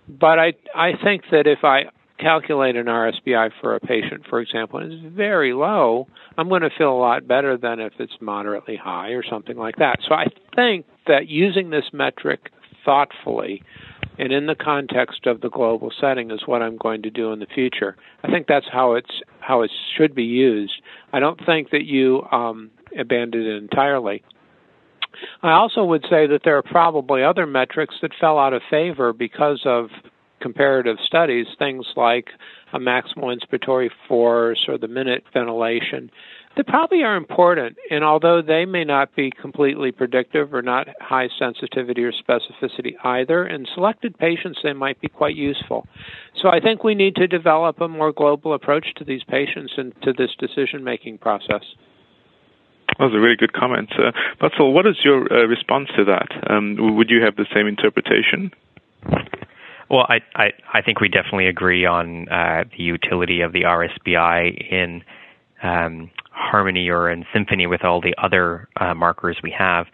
But 0.09 0.39
I 0.39 0.55
I 0.75 0.93
think 1.05 1.23
that 1.31 1.47
if 1.47 1.63
I 1.63 1.85
calculate 2.19 2.77
an 2.77 2.87
RSBI 2.87 3.51
for 3.61 3.75
a 3.75 3.81
patient, 3.81 4.27
for 4.29 4.41
example, 4.41 4.81
and 4.81 4.93
it's 4.93 5.15
very 5.15 5.53
low, 5.53 6.07
I'm 6.37 6.49
going 6.49 6.63
to 6.63 6.71
feel 6.77 6.93
a 6.93 6.99
lot 6.99 7.27
better 7.27 7.57
than 7.57 7.81
if 7.81 7.93
it's 7.99 8.15
moderately 8.21 8.77
high 8.77 9.11
or 9.11 9.23
something 9.23 9.57
like 9.57 9.77
that. 9.77 9.99
So 10.07 10.15
I 10.15 10.27
think 10.55 10.87
that 11.07 11.29
using 11.29 11.71
this 11.71 11.85
metric 11.93 12.51
thoughtfully 12.85 13.63
and 14.19 14.33
in 14.33 14.47
the 14.47 14.55
context 14.55 15.27
of 15.27 15.41
the 15.41 15.49
global 15.49 15.93
setting 16.01 16.31
is 16.31 16.41
what 16.47 16.61
I'm 16.63 16.77
going 16.77 17.03
to 17.03 17.11
do 17.11 17.33
in 17.33 17.39
the 17.39 17.47
future. 17.47 17.97
I 18.25 18.31
think 18.31 18.47
that's 18.49 18.67
how 18.71 18.95
it's 18.95 19.23
how 19.41 19.63
it 19.63 19.71
should 19.97 20.15
be 20.15 20.25
used. 20.25 20.83
I 21.13 21.21
don't 21.21 21.41
think 21.47 21.71
that 21.71 21.85
you 21.85 22.23
um, 22.33 22.71
abandon 22.99 23.43
it 23.43 23.57
entirely. 23.57 24.23
I 25.43 25.53
also 25.53 25.85
would 25.85 26.03
say 26.03 26.27
that 26.27 26.41
there 26.45 26.57
are 26.57 26.63
probably 26.63 27.23
other 27.23 27.47
metrics 27.47 27.95
that 28.03 28.13
fell 28.21 28.39
out 28.39 28.53
of 28.53 28.63
favor 28.71 29.13
because 29.13 29.63
of 29.65 29.91
comparative 30.41 30.97
studies, 31.05 31.47
things 31.59 31.87
like 31.97 32.29
a 32.73 32.79
maximal 32.79 33.35
inspiratory 33.35 33.91
force 34.07 34.67
or 34.69 34.79
the 34.79 34.89
minute 34.89 35.25
ventilation, 35.33 36.11
that 36.57 36.67
probably 36.67 37.03
are 37.03 37.17
important. 37.17 37.77
And 37.91 38.05
although 38.05 38.43
they 38.43 38.65
may 38.65 38.85
not 38.85 39.15
be 39.15 39.31
completely 39.31 39.93
predictive 39.93 40.53
or 40.53 40.61
not 40.61 40.89
high 41.01 41.29
sensitivity 41.39 42.03
or 42.03 42.13
specificity 42.13 42.95
either, 43.05 43.47
in 43.47 43.67
selected 43.75 44.19
patients 44.19 44.59
they 44.63 44.73
might 44.73 45.01
be 45.01 45.09
quite 45.09 45.37
useful. 45.37 45.87
So 46.43 46.49
I 46.49 46.61
think 46.61 46.83
we 46.83 46.95
need 46.95 47.15
to 47.17 47.27
develop 47.27 47.81
a 47.81 47.89
more 47.89 48.13
global 48.13 48.55
approach 48.55 48.87
to 48.97 49.05
these 49.05 49.23
patients 49.25 49.75
and 49.77 49.95
to 50.03 50.13
this 50.13 50.31
decision 50.39 50.85
making 50.85 51.19
process. 51.19 51.63
That 52.99 53.05
was 53.05 53.15
a 53.15 53.21
really 53.21 53.37
good 53.37 53.53
comment. 53.53 53.93
Uh, 53.97 54.49
what 54.59 54.87
is 54.87 54.97
your 55.05 55.33
uh, 55.33 55.47
response 55.47 55.89
to 55.97 56.05
that? 56.07 56.51
Um, 56.51 56.97
would 56.97 57.11
you 57.11 57.23
have 57.23 57.37
the 57.37 57.47
same 57.55 57.69
interpretation? 57.69 58.51
Well, 59.91 60.07
I, 60.09 60.21
I, 60.35 60.53
I 60.75 60.83
think 60.83 61.01
we 61.01 61.09
definitely 61.09 61.47
agree 61.47 61.87
on 61.87 62.29
uh, 62.29 62.65
the 62.77 62.83
utility 62.83 63.41
of 63.41 63.53
the 63.53 63.63
RSBI 63.63 64.71
in 64.71 65.03
um, 65.63 66.11
harmony 66.31 66.89
or 66.91 67.11
in 67.11 67.25
symphony 67.33 67.67
with 67.67 67.85
all 67.85 68.01
the 68.01 68.15
other 68.23 68.69
uh, 68.77 68.95
markers 68.95 69.39
we 69.43 69.51
have. 69.59 69.87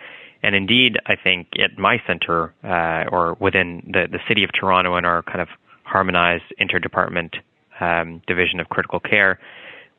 And 0.42 0.54
indeed, 0.54 0.98
I 1.06 1.14
think 1.16 1.48
at 1.62 1.78
my 1.78 2.02
center 2.06 2.52
uh, 2.64 3.08
or 3.10 3.36
within 3.40 3.82
the, 3.86 4.06
the 4.10 4.18
city 4.28 4.44
of 4.44 4.50
Toronto 4.52 4.96
and 4.96 5.06
our 5.06 5.22
kind 5.22 5.40
of 5.40 5.48
harmonized 5.84 6.44
interdepartment 6.60 7.36
um, 7.80 8.20
division 8.26 8.60
of 8.60 8.68
critical 8.68 9.00
care, 9.00 9.38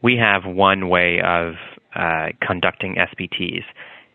we 0.02 0.18
have 0.18 0.46
one 0.46 0.90
way 0.90 1.20
of 1.22 1.54
uh, 1.96 2.28
conducting 2.46 2.96
SBTs. 2.96 3.64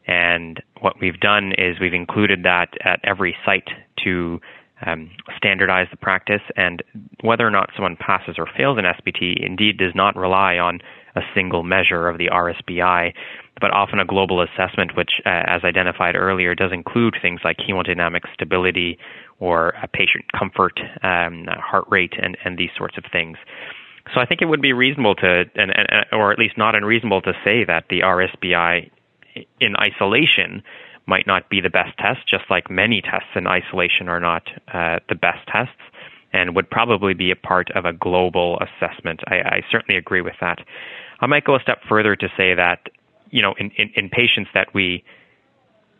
And 0.06 0.62
what 0.80 1.00
we've 1.00 1.18
done 1.18 1.52
is 1.58 1.80
we've 1.80 1.94
included 1.94 2.44
that 2.44 2.68
at 2.84 3.00
every 3.02 3.34
site 3.44 3.68
to 4.04 4.40
um, 4.86 5.10
standardize 5.36 5.88
the 5.90 5.96
practice, 5.96 6.42
and 6.56 6.82
whether 7.22 7.46
or 7.46 7.50
not 7.50 7.70
someone 7.74 7.96
passes 7.96 8.36
or 8.38 8.46
fails 8.56 8.78
an 8.78 8.84
SBT 8.84 9.44
indeed 9.44 9.78
does 9.78 9.94
not 9.94 10.16
rely 10.16 10.58
on 10.58 10.80
a 11.16 11.22
single 11.34 11.62
measure 11.62 12.08
of 12.08 12.18
the 12.18 12.28
RSBI, 12.28 13.12
but 13.60 13.72
often 13.72 13.98
a 13.98 14.04
global 14.04 14.40
assessment, 14.40 14.96
which, 14.96 15.20
uh, 15.26 15.42
as 15.46 15.64
identified 15.64 16.14
earlier, 16.14 16.54
does 16.54 16.72
include 16.72 17.16
things 17.20 17.40
like 17.44 17.58
hemodynamic 17.58 18.22
stability 18.32 18.98
or 19.38 19.74
patient 19.92 20.24
comfort, 20.38 20.80
um, 21.02 21.46
heart 21.48 21.84
rate, 21.88 22.14
and, 22.20 22.36
and 22.44 22.56
these 22.58 22.70
sorts 22.76 22.96
of 22.96 23.04
things. 23.10 23.36
So 24.14 24.20
I 24.20 24.26
think 24.26 24.42
it 24.42 24.46
would 24.46 24.62
be 24.62 24.72
reasonable 24.72 25.14
to, 25.16 25.44
and, 25.54 25.70
and, 25.76 26.06
or 26.12 26.32
at 26.32 26.38
least 26.38 26.56
not 26.56 26.74
unreasonable 26.74 27.22
to 27.22 27.32
say 27.44 27.64
that 27.64 27.84
the 27.90 28.00
RSBI 28.00 28.90
in 29.60 29.76
isolation 29.76 30.62
might 31.10 31.26
not 31.26 31.50
be 31.50 31.60
the 31.60 31.68
best 31.68 31.98
test, 31.98 32.20
just 32.26 32.44
like 32.48 32.70
many 32.70 33.02
tests 33.02 33.34
in 33.34 33.48
isolation 33.48 34.08
are 34.08 34.20
not 34.20 34.44
uh, 34.72 35.00
the 35.08 35.16
best 35.16 35.44
tests 35.48 35.82
and 36.32 36.54
would 36.54 36.70
probably 36.70 37.14
be 37.14 37.32
a 37.32 37.36
part 37.36 37.68
of 37.72 37.84
a 37.84 37.92
global 37.92 38.60
assessment. 38.60 39.20
I, 39.26 39.36
I, 39.40 39.62
certainly 39.72 39.98
agree 39.98 40.20
with 40.20 40.36
that. 40.40 40.60
I 41.18 41.26
might 41.26 41.42
go 41.44 41.56
a 41.56 41.60
step 41.60 41.80
further 41.88 42.14
to 42.14 42.28
say 42.36 42.54
that, 42.54 42.88
you 43.30 43.42
know, 43.42 43.54
in, 43.58 43.72
in, 43.72 43.90
in 43.96 44.08
patients 44.08 44.50
that 44.54 44.72
we 44.72 45.04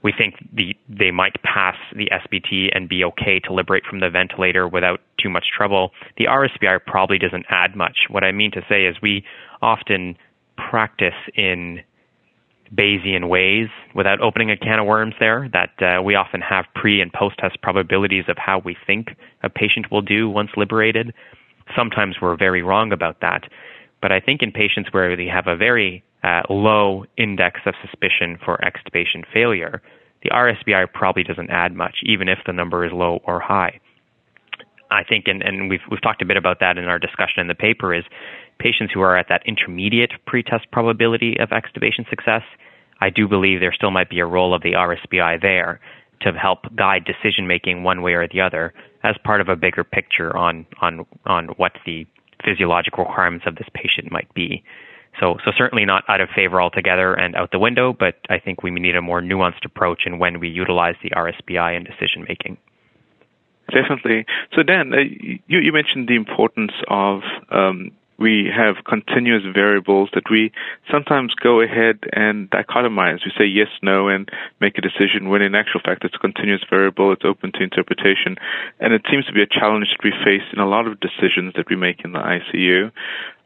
we 0.02 0.12
think 0.16 0.36
the, 0.50 0.74
they 0.88 1.10
might 1.10 1.42
pass 1.42 1.76
the 1.94 2.08
SBT 2.10 2.70
and 2.74 2.88
be 2.88 3.04
okay 3.04 3.38
to 3.40 3.52
liberate 3.52 3.84
from 3.84 4.00
the 4.00 4.08
ventilator 4.08 4.66
without 4.66 5.00
too 5.18 5.28
much 5.28 5.48
trouble. 5.54 5.90
The 6.16 6.24
RSBI 6.24 6.86
probably 6.86 7.18
doesn't 7.18 7.44
add 7.50 7.76
much. 7.76 8.06
What 8.08 8.24
I 8.24 8.32
mean 8.32 8.50
to 8.52 8.64
say 8.66 8.86
is 8.86 8.96
we 9.02 9.24
often 9.60 10.16
practice 10.56 11.20
in 11.34 11.82
Bayesian 12.74 13.28
ways 13.28 13.68
without 13.94 14.20
opening 14.20 14.50
a 14.50 14.56
can 14.56 14.78
of 14.78 14.86
worms 14.86 15.14
there. 15.18 15.48
That 15.52 15.82
uh, 15.82 16.02
we 16.02 16.14
often 16.14 16.40
have 16.40 16.66
pre 16.74 17.00
and 17.00 17.12
post 17.12 17.38
test 17.38 17.60
probabilities 17.62 18.24
of 18.28 18.38
how 18.38 18.60
we 18.60 18.76
think 18.86 19.16
a 19.42 19.50
patient 19.50 19.90
will 19.90 20.02
do 20.02 20.28
once 20.28 20.50
liberated. 20.56 21.12
Sometimes 21.76 22.20
we're 22.20 22.36
very 22.36 22.62
wrong 22.62 22.92
about 22.92 23.20
that. 23.20 23.48
But 24.00 24.12
I 24.12 24.20
think 24.20 24.42
in 24.42 24.52
patients 24.52 24.92
where 24.92 25.14
they 25.16 25.26
have 25.26 25.46
a 25.46 25.56
very 25.56 26.02
uh, 26.22 26.42
low 26.48 27.04
index 27.16 27.60
of 27.66 27.74
suspicion 27.82 28.38
for 28.44 28.58
extubation 28.58 29.24
failure, 29.32 29.82
the 30.22 30.30
RSBI 30.30 30.92
probably 30.92 31.22
doesn't 31.22 31.50
add 31.50 31.74
much, 31.74 32.00
even 32.04 32.28
if 32.28 32.38
the 32.46 32.52
number 32.52 32.84
is 32.84 32.92
low 32.92 33.20
or 33.24 33.40
high. 33.40 33.80
I 34.90 35.04
think, 35.04 35.28
and, 35.28 35.42
and 35.42 35.70
we've 35.70 35.82
we've 35.90 36.02
talked 36.02 36.20
a 36.20 36.26
bit 36.26 36.36
about 36.36 36.60
that 36.60 36.76
in 36.76 36.86
our 36.86 36.98
discussion 36.98 37.40
in 37.40 37.46
the 37.46 37.54
paper, 37.54 37.94
is 37.94 38.04
patients 38.60 38.92
who 38.92 39.00
are 39.00 39.16
at 39.16 39.28
that 39.28 39.42
intermediate 39.46 40.12
pretest 40.26 40.70
probability 40.70 41.40
of 41.40 41.48
extubation 41.48 42.08
success, 42.08 42.42
I 43.00 43.10
do 43.10 43.26
believe 43.26 43.60
there 43.60 43.72
still 43.72 43.90
might 43.90 44.10
be 44.10 44.20
a 44.20 44.26
role 44.26 44.54
of 44.54 44.62
the 44.62 44.72
RSBI 44.72 45.40
there 45.40 45.80
to 46.20 46.32
help 46.32 46.74
guide 46.76 47.04
decision 47.04 47.46
making 47.46 47.82
one 47.82 48.02
way 48.02 48.12
or 48.12 48.28
the 48.28 48.42
other 48.42 48.74
as 49.02 49.16
part 49.24 49.40
of 49.40 49.48
a 49.48 49.56
bigger 49.56 49.82
picture 49.82 50.36
on 50.36 50.66
on 50.80 51.06
on 51.24 51.48
what 51.56 51.72
the 51.86 52.06
physiological 52.44 53.04
requirements 53.04 53.46
of 53.46 53.56
this 53.56 53.68
patient 53.74 54.12
might 54.12 54.32
be. 54.34 54.62
So, 55.18 55.38
so 55.44 55.50
certainly 55.56 55.84
not 55.84 56.04
out 56.08 56.20
of 56.20 56.28
favor 56.30 56.62
altogether 56.62 57.14
and 57.14 57.34
out 57.34 57.50
the 57.50 57.58
window, 57.58 57.92
but 57.92 58.16
I 58.28 58.38
think 58.38 58.62
we 58.62 58.70
need 58.70 58.96
a 58.96 59.02
more 59.02 59.20
nuanced 59.20 59.64
approach 59.64 60.06
in 60.06 60.18
when 60.18 60.40
we 60.40 60.48
utilize 60.48 60.94
the 61.02 61.10
RSBI 61.10 61.76
in 61.76 61.84
decision 61.84 62.24
making. 62.28 62.56
Definitely. 63.70 64.26
So, 64.54 64.62
Dan, 64.62 64.94
uh, 64.94 64.98
you, 64.98 65.58
you 65.58 65.72
mentioned 65.72 66.08
the 66.08 66.16
importance 66.16 66.72
of 66.88 67.22
um, 67.50 67.90
we 68.20 68.50
have 68.54 68.84
continuous 68.84 69.42
variables 69.52 70.10
that 70.12 70.30
we 70.30 70.52
sometimes 70.90 71.34
go 71.34 71.62
ahead 71.62 72.00
and 72.12 72.50
dichotomize. 72.50 73.24
We 73.24 73.32
say 73.36 73.46
yes, 73.46 73.68
no, 73.82 74.08
and 74.08 74.30
make 74.60 74.76
a 74.76 74.82
decision 74.82 75.30
when 75.30 75.40
in 75.40 75.54
actual 75.54 75.80
fact 75.80 76.04
it's 76.04 76.14
a 76.14 76.18
continuous 76.18 76.62
variable, 76.68 77.12
it's 77.12 77.24
open 77.24 77.50
to 77.52 77.62
interpretation. 77.62 78.36
And 78.78 78.92
it 78.92 79.02
seems 79.10 79.24
to 79.26 79.32
be 79.32 79.42
a 79.42 79.46
challenge 79.46 79.88
that 79.88 80.04
we 80.04 80.12
face 80.22 80.46
in 80.52 80.58
a 80.58 80.68
lot 80.68 80.86
of 80.86 81.00
decisions 81.00 81.54
that 81.56 81.70
we 81.70 81.76
make 81.76 82.04
in 82.04 82.12
the 82.12 82.18
ICU. 82.18 82.92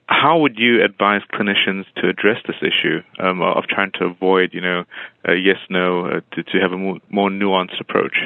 How 0.06 0.38
would 0.38 0.58
you 0.58 0.84
advise 0.84 1.22
clinicians 1.32 1.84
to 1.96 2.08
address 2.08 2.42
this 2.46 2.56
issue 2.60 3.00
um, 3.20 3.40
of 3.40 3.64
trying 3.68 3.92
to 3.92 4.06
avoid, 4.06 4.52
you 4.52 4.60
know, 4.60 4.84
yes, 5.26 5.56
no, 5.70 6.06
uh, 6.06 6.20
to, 6.32 6.42
to 6.42 6.58
have 6.60 6.72
a 6.72 6.76
more, 6.76 6.98
more 7.08 7.30
nuanced 7.30 7.80
approach? 7.80 8.16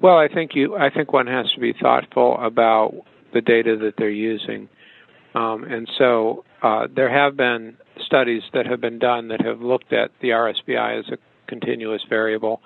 Well, 0.00 0.18
I 0.18 0.28
think 0.28 0.54
you. 0.54 0.76
I 0.76 0.90
think 0.90 1.12
one 1.12 1.26
has 1.26 1.50
to 1.52 1.60
be 1.60 1.72
thoughtful 1.72 2.38
about 2.38 2.94
the 3.32 3.40
data 3.40 3.76
that 3.76 3.94
they're 3.96 4.10
using. 4.10 4.68
Um, 5.34 5.64
and 5.64 5.88
so 5.98 6.44
uh, 6.62 6.86
there 6.94 7.10
have 7.10 7.36
been 7.36 7.76
studies 8.06 8.42
that 8.52 8.66
have 8.66 8.80
been 8.80 8.98
done 8.98 9.28
that 9.28 9.44
have 9.44 9.60
looked 9.60 9.92
at 9.92 10.10
the 10.20 10.28
RSBI 10.28 11.00
as 11.00 11.04
a 11.12 11.18
continuous 11.48 12.02
variable. 12.08 12.60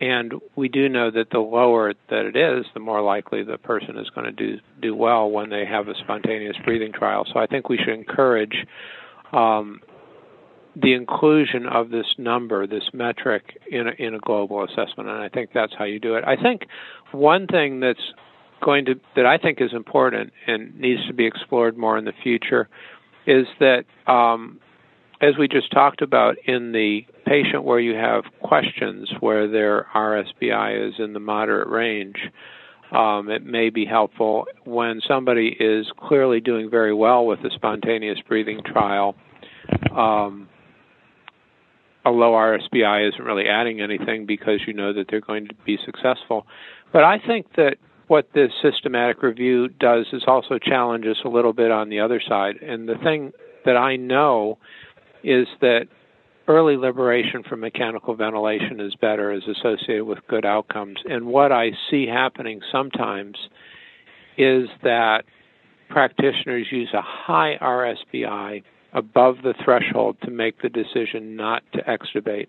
And 0.00 0.34
we 0.56 0.68
do 0.68 0.88
know 0.88 1.10
that 1.10 1.30
the 1.30 1.38
lower 1.38 1.94
that 2.10 2.26
it 2.26 2.36
is, 2.36 2.66
the 2.74 2.80
more 2.80 3.00
likely 3.00 3.42
the 3.42 3.58
person 3.58 3.96
is 3.96 4.10
going 4.10 4.26
to 4.26 4.32
do 4.32 4.58
do 4.82 4.94
well 4.94 5.30
when 5.30 5.50
they 5.50 5.64
have 5.64 5.88
a 5.88 5.94
spontaneous 6.02 6.56
breathing 6.64 6.92
trial. 6.92 7.24
So 7.32 7.38
I 7.38 7.46
think 7.46 7.68
we 7.68 7.78
should 7.78 7.94
encourage 7.94 8.66
um, 9.32 9.80
the 10.76 10.94
inclusion 10.94 11.66
of 11.66 11.90
this 11.90 12.06
number, 12.18 12.66
this 12.66 12.90
metric, 12.92 13.58
in 13.70 13.88
a, 13.88 13.92
in 13.98 14.14
a 14.14 14.18
global 14.18 14.64
assessment, 14.64 15.08
and 15.08 15.22
I 15.22 15.28
think 15.28 15.50
that's 15.54 15.72
how 15.78 15.84
you 15.84 16.00
do 16.00 16.16
it. 16.16 16.24
I 16.26 16.36
think 16.36 16.62
one 17.12 17.46
thing 17.46 17.80
that's 17.80 18.00
going 18.62 18.84
to 18.86 18.94
that 19.16 19.26
I 19.26 19.38
think 19.38 19.60
is 19.60 19.72
important 19.72 20.32
and 20.46 20.78
needs 20.78 21.06
to 21.06 21.14
be 21.14 21.26
explored 21.26 21.76
more 21.76 21.98
in 21.98 22.04
the 22.04 22.12
future 22.22 22.68
is 23.26 23.46
that 23.60 23.84
um, 24.06 24.60
as 25.20 25.38
we 25.38 25.48
just 25.48 25.70
talked 25.70 26.02
about 26.02 26.36
in 26.44 26.72
the 26.72 27.06
patient 27.26 27.64
where 27.64 27.80
you 27.80 27.94
have 27.94 28.24
questions 28.42 29.10
where 29.20 29.48
their 29.48 29.86
RSBI 29.94 30.88
is 30.88 30.94
in 30.98 31.14
the 31.14 31.20
moderate 31.20 31.68
range, 31.68 32.16
um, 32.92 33.30
it 33.30 33.44
may 33.44 33.70
be 33.70 33.86
helpful 33.86 34.46
when 34.64 35.00
somebody 35.06 35.56
is 35.58 35.86
clearly 35.96 36.40
doing 36.40 36.70
very 36.70 36.94
well 36.94 37.24
with 37.24 37.42
the 37.42 37.50
spontaneous 37.54 38.18
breathing 38.28 38.60
trial. 38.64 39.14
Um, 39.90 40.48
a 42.04 42.10
low 42.10 42.32
RSBI 42.32 43.08
isn't 43.08 43.24
really 43.24 43.48
adding 43.48 43.80
anything 43.80 44.26
because 44.26 44.60
you 44.66 44.74
know 44.74 44.92
that 44.92 45.06
they're 45.08 45.22
going 45.22 45.48
to 45.48 45.54
be 45.64 45.78
successful. 45.84 46.46
But 46.92 47.02
I 47.02 47.18
think 47.18 47.46
that 47.56 47.76
what 48.06 48.28
this 48.34 48.50
systematic 48.62 49.22
review 49.22 49.68
does 49.68 50.06
is 50.12 50.24
also 50.26 50.58
challenge 50.58 51.06
us 51.06 51.16
a 51.24 51.28
little 51.28 51.52
bit 51.52 51.70
on 51.70 51.88
the 51.88 52.00
other 52.00 52.20
side. 52.26 52.56
And 52.56 52.88
the 52.88 52.96
thing 53.02 53.32
that 53.64 53.76
I 53.76 53.96
know 53.96 54.58
is 55.22 55.46
that 55.60 55.86
early 56.46 56.76
liberation 56.76 57.42
from 57.42 57.60
mechanical 57.60 58.14
ventilation 58.14 58.80
is 58.80 58.94
better, 58.94 59.32
is 59.32 59.44
associated 59.48 60.04
with 60.04 60.18
good 60.28 60.44
outcomes. 60.44 60.98
And 61.06 61.26
what 61.26 61.52
I 61.52 61.70
see 61.90 62.06
happening 62.06 62.60
sometimes 62.70 63.36
is 64.36 64.68
that 64.82 65.24
practitioners 65.88 66.66
use 66.70 66.90
a 66.92 67.00
high 67.02 67.56
RSBI 67.60 68.62
above 68.92 69.36
the 69.42 69.54
threshold 69.64 70.16
to 70.22 70.30
make 70.30 70.60
the 70.62 70.68
decision 70.68 71.36
not 71.36 71.62
to 71.72 71.82
extubate. 71.82 72.46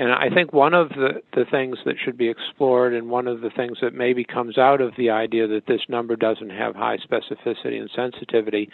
And 0.00 0.12
I 0.12 0.34
think 0.34 0.54
one 0.54 0.72
of 0.72 0.88
the, 0.88 1.20
the 1.34 1.44
things 1.44 1.76
that 1.84 1.96
should 2.02 2.16
be 2.16 2.30
explored, 2.30 2.94
and 2.94 3.10
one 3.10 3.28
of 3.28 3.42
the 3.42 3.50
things 3.50 3.76
that 3.82 3.92
maybe 3.92 4.24
comes 4.24 4.56
out 4.56 4.80
of 4.80 4.94
the 4.96 5.10
idea 5.10 5.46
that 5.48 5.66
this 5.66 5.82
number 5.90 6.16
doesn't 6.16 6.48
have 6.48 6.74
high 6.74 6.96
specificity 6.96 7.78
and 7.78 7.90
sensitivity, 7.94 8.70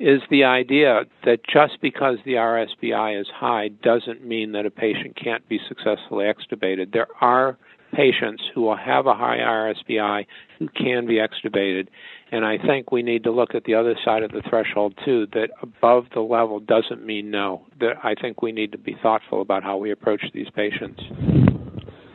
is 0.00 0.22
the 0.30 0.44
idea 0.44 1.02
that 1.26 1.40
just 1.46 1.78
because 1.82 2.16
the 2.24 2.32
RSBI 2.32 3.20
is 3.20 3.26
high 3.34 3.68
doesn't 3.68 4.24
mean 4.24 4.52
that 4.52 4.64
a 4.64 4.70
patient 4.70 5.14
can't 5.22 5.46
be 5.46 5.60
successfully 5.68 6.24
extubated. 6.24 6.94
There 6.94 7.08
are 7.20 7.58
patients 7.92 8.42
who 8.54 8.62
will 8.62 8.76
have 8.76 9.06
a 9.06 9.14
high 9.14 9.38
RSBI 9.38 10.26
who 10.58 10.68
can 10.68 11.06
be 11.06 11.18
extubated. 11.18 11.88
And 12.30 12.44
I 12.44 12.56
think 12.58 12.90
we 12.90 13.02
need 13.02 13.24
to 13.24 13.30
look 13.30 13.54
at 13.54 13.64
the 13.64 13.74
other 13.74 13.94
side 14.04 14.22
of 14.22 14.32
the 14.32 14.42
threshold 14.48 14.94
too, 15.04 15.26
that 15.32 15.50
above 15.60 16.06
the 16.14 16.20
level 16.20 16.60
doesn't 16.60 17.04
mean 17.04 17.30
no. 17.30 17.66
That 17.80 17.96
I 18.02 18.14
think 18.14 18.42
we 18.42 18.52
need 18.52 18.72
to 18.72 18.78
be 18.78 18.96
thoughtful 19.02 19.42
about 19.42 19.62
how 19.62 19.76
we 19.76 19.90
approach 19.90 20.22
these 20.32 20.48
patients. 20.54 21.02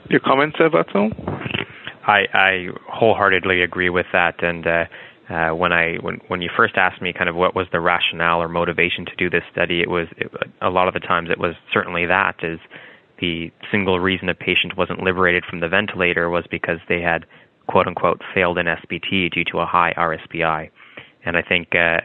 Your 0.09 0.21
comments, 0.21 0.57
Vatsal? 0.57 1.11
I, 2.07 2.25
I 2.33 2.67
wholeheartedly 2.89 3.61
agree 3.61 3.89
with 3.89 4.05
that. 4.13 4.41
And 4.41 4.65
uh, 4.65 4.85
uh, 5.29 5.49
when 5.55 5.73
I 5.73 5.97
when 6.01 6.21
when 6.29 6.41
you 6.41 6.49
first 6.55 6.75
asked 6.77 7.01
me 7.01 7.13
kind 7.13 7.29
of 7.29 7.35
what 7.35 7.53
was 7.53 7.67
the 7.71 7.81
rationale 7.81 8.41
or 8.41 8.47
motivation 8.47 9.05
to 9.05 9.15
do 9.17 9.29
this 9.29 9.43
study, 9.51 9.81
it 9.81 9.89
was 9.89 10.07
it, 10.17 10.31
a 10.61 10.69
lot 10.69 10.87
of 10.87 10.93
the 10.93 11.01
times 11.01 11.29
it 11.29 11.37
was 11.37 11.53
certainly 11.71 12.05
that 12.05 12.37
is 12.41 12.59
the 13.19 13.51
single 13.71 13.99
reason 13.99 14.29
a 14.29 14.35
patient 14.35 14.77
wasn't 14.77 15.01
liberated 15.01 15.43
from 15.45 15.59
the 15.59 15.67
ventilator 15.67 16.29
was 16.29 16.45
because 16.49 16.79
they 16.87 17.01
had 17.01 17.25
quote 17.67 17.87
unquote 17.87 18.21
failed 18.33 18.57
an 18.57 18.65
SBT 18.65 19.31
due 19.31 19.43
to 19.51 19.59
a 19.59 19.65
high 19.65 19.93
RSBI. 19.97 20.69
And 21.25 21.35
I 21.35 21.41
think 21.41 21.69
uh, 21.75 21.99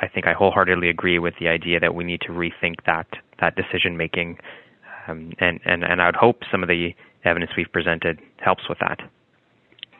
I 0.00 0.08
think 0.12 0.26
I 0.26 0.32
wholeheartedly 0.32 0.88
agree 0.88 1.18
with 1.18 1.34
the 1.40 1.48
idea 1.48 1.80
that 1.80 1.94
we 1.94 2.04
need 2.04 2.20
to 2.22 2.28
rethink 2.28 2.76
that 2.86 3.06
that 3.40 3.56
decision 3.56 3.96
making, 3.96 4.38
um, 5.08 5.32
and 5.40 5.58
and 5.64 5.82
and 5.82 6.00
I 6.00 6.06
would 6.06 6.16
hope 6.16 6.42
some 6.50 6.62
of 6.62 6.68
the 6.68 6.94
evidence 7.24 7.50
we've 7.56 7.72
presented 7.72 8.20
helps 8.36 8.68
with 8.68 8.78
that. 8.78 9.00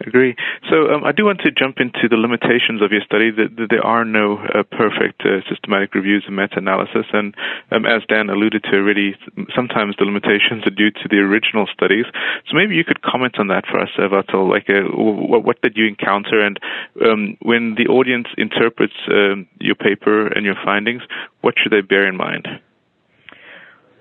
Agree. 0.00 0.34
So 0.68 0.92
um, 0.92 1.04
I 1.04 1.12
do 1.12 1.24
want 1.24 1.40
to 1.40 1.50
jump 1.50 1.78
into 1.78 2.08
the 2.08 2.16
limitations 2.16 2.82
of 2.82 2.90
your 2.90 3.00
study. 3.02 3.30
That, 3.30 3.56
that 3.56 3.70
there 3.70 3.84
are 3.84 4.04
no 4.04 4.38
uh, 4.38 4.62
perfect 4.64 5.22
uh, 5.22 5.40
systematic 5.48 5.94
reviews 5.94 6.24
and 6.26 6.36
meta-analysis, 6.36 7.06
and 7.12 7.34
um, 7.70 7.86
as 7.86 8.02
Dan 8.08 8.28
alluded 8.28 8.64
to 8.64 8.76
already, 8.76 9.16
sometimes 9.54 9.94
the 9.96 10.04
limitations 10.04 10.66
are 10.66 10.74
due 10.74 10.90
to 10.90 11.08
the 11.08 11.18
original 11.18 11.66
studies. 11.72 12.06
So 12.48 12.56
maybe 12.56 12.74
you 12.74 12.84
could 12.84 13.02
comment 13.02 13.38
on 13.38 13.48
that 13.48 13.66
for 13.66 13.80
us, 13.80 13.90
Vatsal. 13.96 14.50
Like, 14.50 14.68
uh, 14.68 14.82
what, 14.92 15.44
what, 15.44 15.62
did 15.62 15.76
you 15.76 15.86
encounter, 15.86 16.40
and 16.40 16.58
um, 17.00 17.36
when 17.40 17.76
the 17.76 17.86
audience 17.86 18.26
interprets 18.36 18.94
um, 19.08 19.46
your 19.60 19.76
paper 19.76 20.26
and 20.26 20.44
your 20.44 20.56
findings, 20.64 21.02
what 21.40 21.54
should 21.56 21.72
they 21.72 21.80
bear 21.80 22.06
in 22.06 22.16
mind? 22.16 22.48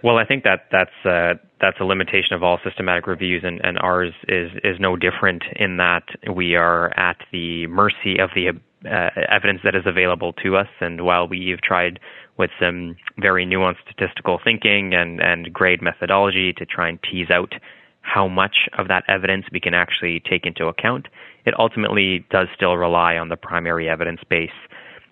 Well, 0.04 0.18
I 0.18 0.26
think 0.26 0.44
that 0.44 0.66
that's 0.70 1.06
uh, 1.06 1.36
that's 1.62 1.80
a 1.80 1.86
limitation 1.86 2.34
of 2.34 2.44
all 2.44 2.60
systematic 2.62 3.08
reviews, 3.08 3.44
and, 3.46 3.64
and 3.64 3.80
ours 3.80 4.14
is 4.28 4.52
is 4.62 4.78
no 4.78 4.98
different 4.98 5.44
in 5.56 5.78
that 5.78 6.04
we 6.30 6.56
are 6.56 6.92
at 7.00 7.16
the 7.32 7.68
mercy 7.68 8.20
of 8.20 8.32
the 8.36 8.50
uh, 8.50 9.10
evidence 9.30 9.62
that 9.64 9.76
is 9.76 9.84
available 9.86 10.34
to 10.44 10.58
us. 10.58 10.68
And 10.82 11.06
while 11.06 11.26
we've 11.26 11.62
tried 11.62 12.02
with 12.38 12.50
some 12.60 12.98
very 13.18 13.46
nuanced 13.46 13.78
statistical 13.90 14.42
thinking 14.44 14.94
and 14.94 15.22
and 15.22 15.54
grade 15.54 15.82
methodology 15.82 16.52
to 16.52 16.66
try 16.66 16.90
and 16.90 17.00
tease 17.10 17.30
out 17.30 17.54
how 18.02 18.28
much 18.28 18.68
of 18.78 18.90
that 18.90 19.06
evidence 19.08 19.46
we 19.54 19.62
can 19.62 19.74
actually 19.74 20.20
take 20.30 20.46
into 20.46 20.68
account, 20.68 21.08
it 21.46 21.58
ultimately 21.58 22.26
does 22.30 22.50
still 22.54 22.76
rely 22.76 23.16
on 23.16 23.30
the 23.30 23.38
primary 23.38 23.88
evidence 23.88 24.20
base. 24.30 24.52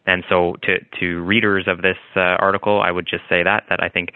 And 0.05 0.25
so, 0.27 0.57
to 0.63 0.79
to 0.99 1.21
readers 1.21 1.69
of 1.69 1.81
this 1.81 1.97
uh, 2.17 2.19
article, 2.19 2.81
I 2.81 2.91
would 2.91 3.07
just 3.07 3.23
say 3.29 3.41
that 3.43 3.63
that 3.69 3.81
I 3.81 3.87
think 3.87 4.11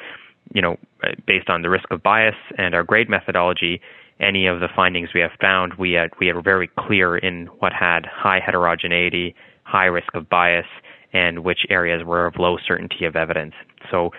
you 0.54 0.62
know, 0.62 0.78
based 1.26 1.50
on 1.50 1.62
the 1.62 1.70
risk 1.70 1.92
of 1.92 2.04
bias 2.04 2.36
and 2.58 2.76
our 2.76 2.84
grade 2.84 3.10
methodology, 3.10 3.82
any 4.20 4.48
of 4.48 4.60
the 4.60 4.70
findings 4.74 5.10
we 5.14 5.22
have 5.22 5.32
found, 5.42 5.74
we 5.76 5.94
had, 5.94 6.12
we 6.20 6.30
are 6.30 6.42
very 6.42 6.70
clear 6.80 7.18
in 7.18 7.48
what 7.60 7.74
had 7.74 8.06
high 8.06 8.40
heterogeneity, 8.40 9.36
high 9.64 9.86
risk 9.86 10.14
of 10.14 10.30
bias, 10.30 10.68
and 11.14 11.44
which 11.44 11.66
areas 11.70 12.04
were 12.04 12.26
of 12.26 12.36
low 12.38 12.58
certainty 12.66 13.06
of 13.06 13.16
evidence. 13.16 13.54
So 13.92 14.12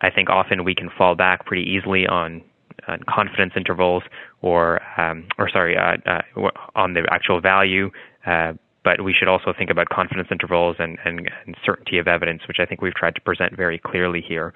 I 0.00 0.10
think 0.10 0.30
often 0.30 0.64
we 0.64 0.74
can 0.74 0.90
fall 0.90 1.14
back 1.14 1.46
pretty 1.46 1.62
easily 1.62 2.06
on, 2.06 2.42
on 2.88 3.00
confidence 3.08 3.52
intervals 3.56 4.02
or, 4.42 4.80
um, 5.00 5.26
or 5.38 5.48
sorry, 5.48 5.76
uh, 5.76 5.96
uh, 6.06 6.50
on 6.74 6.94
the 6.94 7.06
actual 7.10 7.40
value. 7.40 7.90
Uh, 8.26 8.54
but 8.84 9.02
we 9.02 9.12
should 9.12 9.26
also 9.26 9.52
think 9.56 9.70
about 9.70 9.88
confidence 9.88 10.28
intervals 10.30 10.76
and, 10.78 10.98
and, 11.04 11.28
and 11.44 11.56
certainty 11.64 11.98
of 11.98 12.06
evidence, 12.06 12.42
which 12.46 12.58
I 12.60 12.66
think 12.66 12.80
we've 12.80 12.94
tried 12.94 13.16
to 13.16 13.20
present 13.20 13.56
very 13.56 13.78
clearly 13.78 14.20
here. 14.20 14.54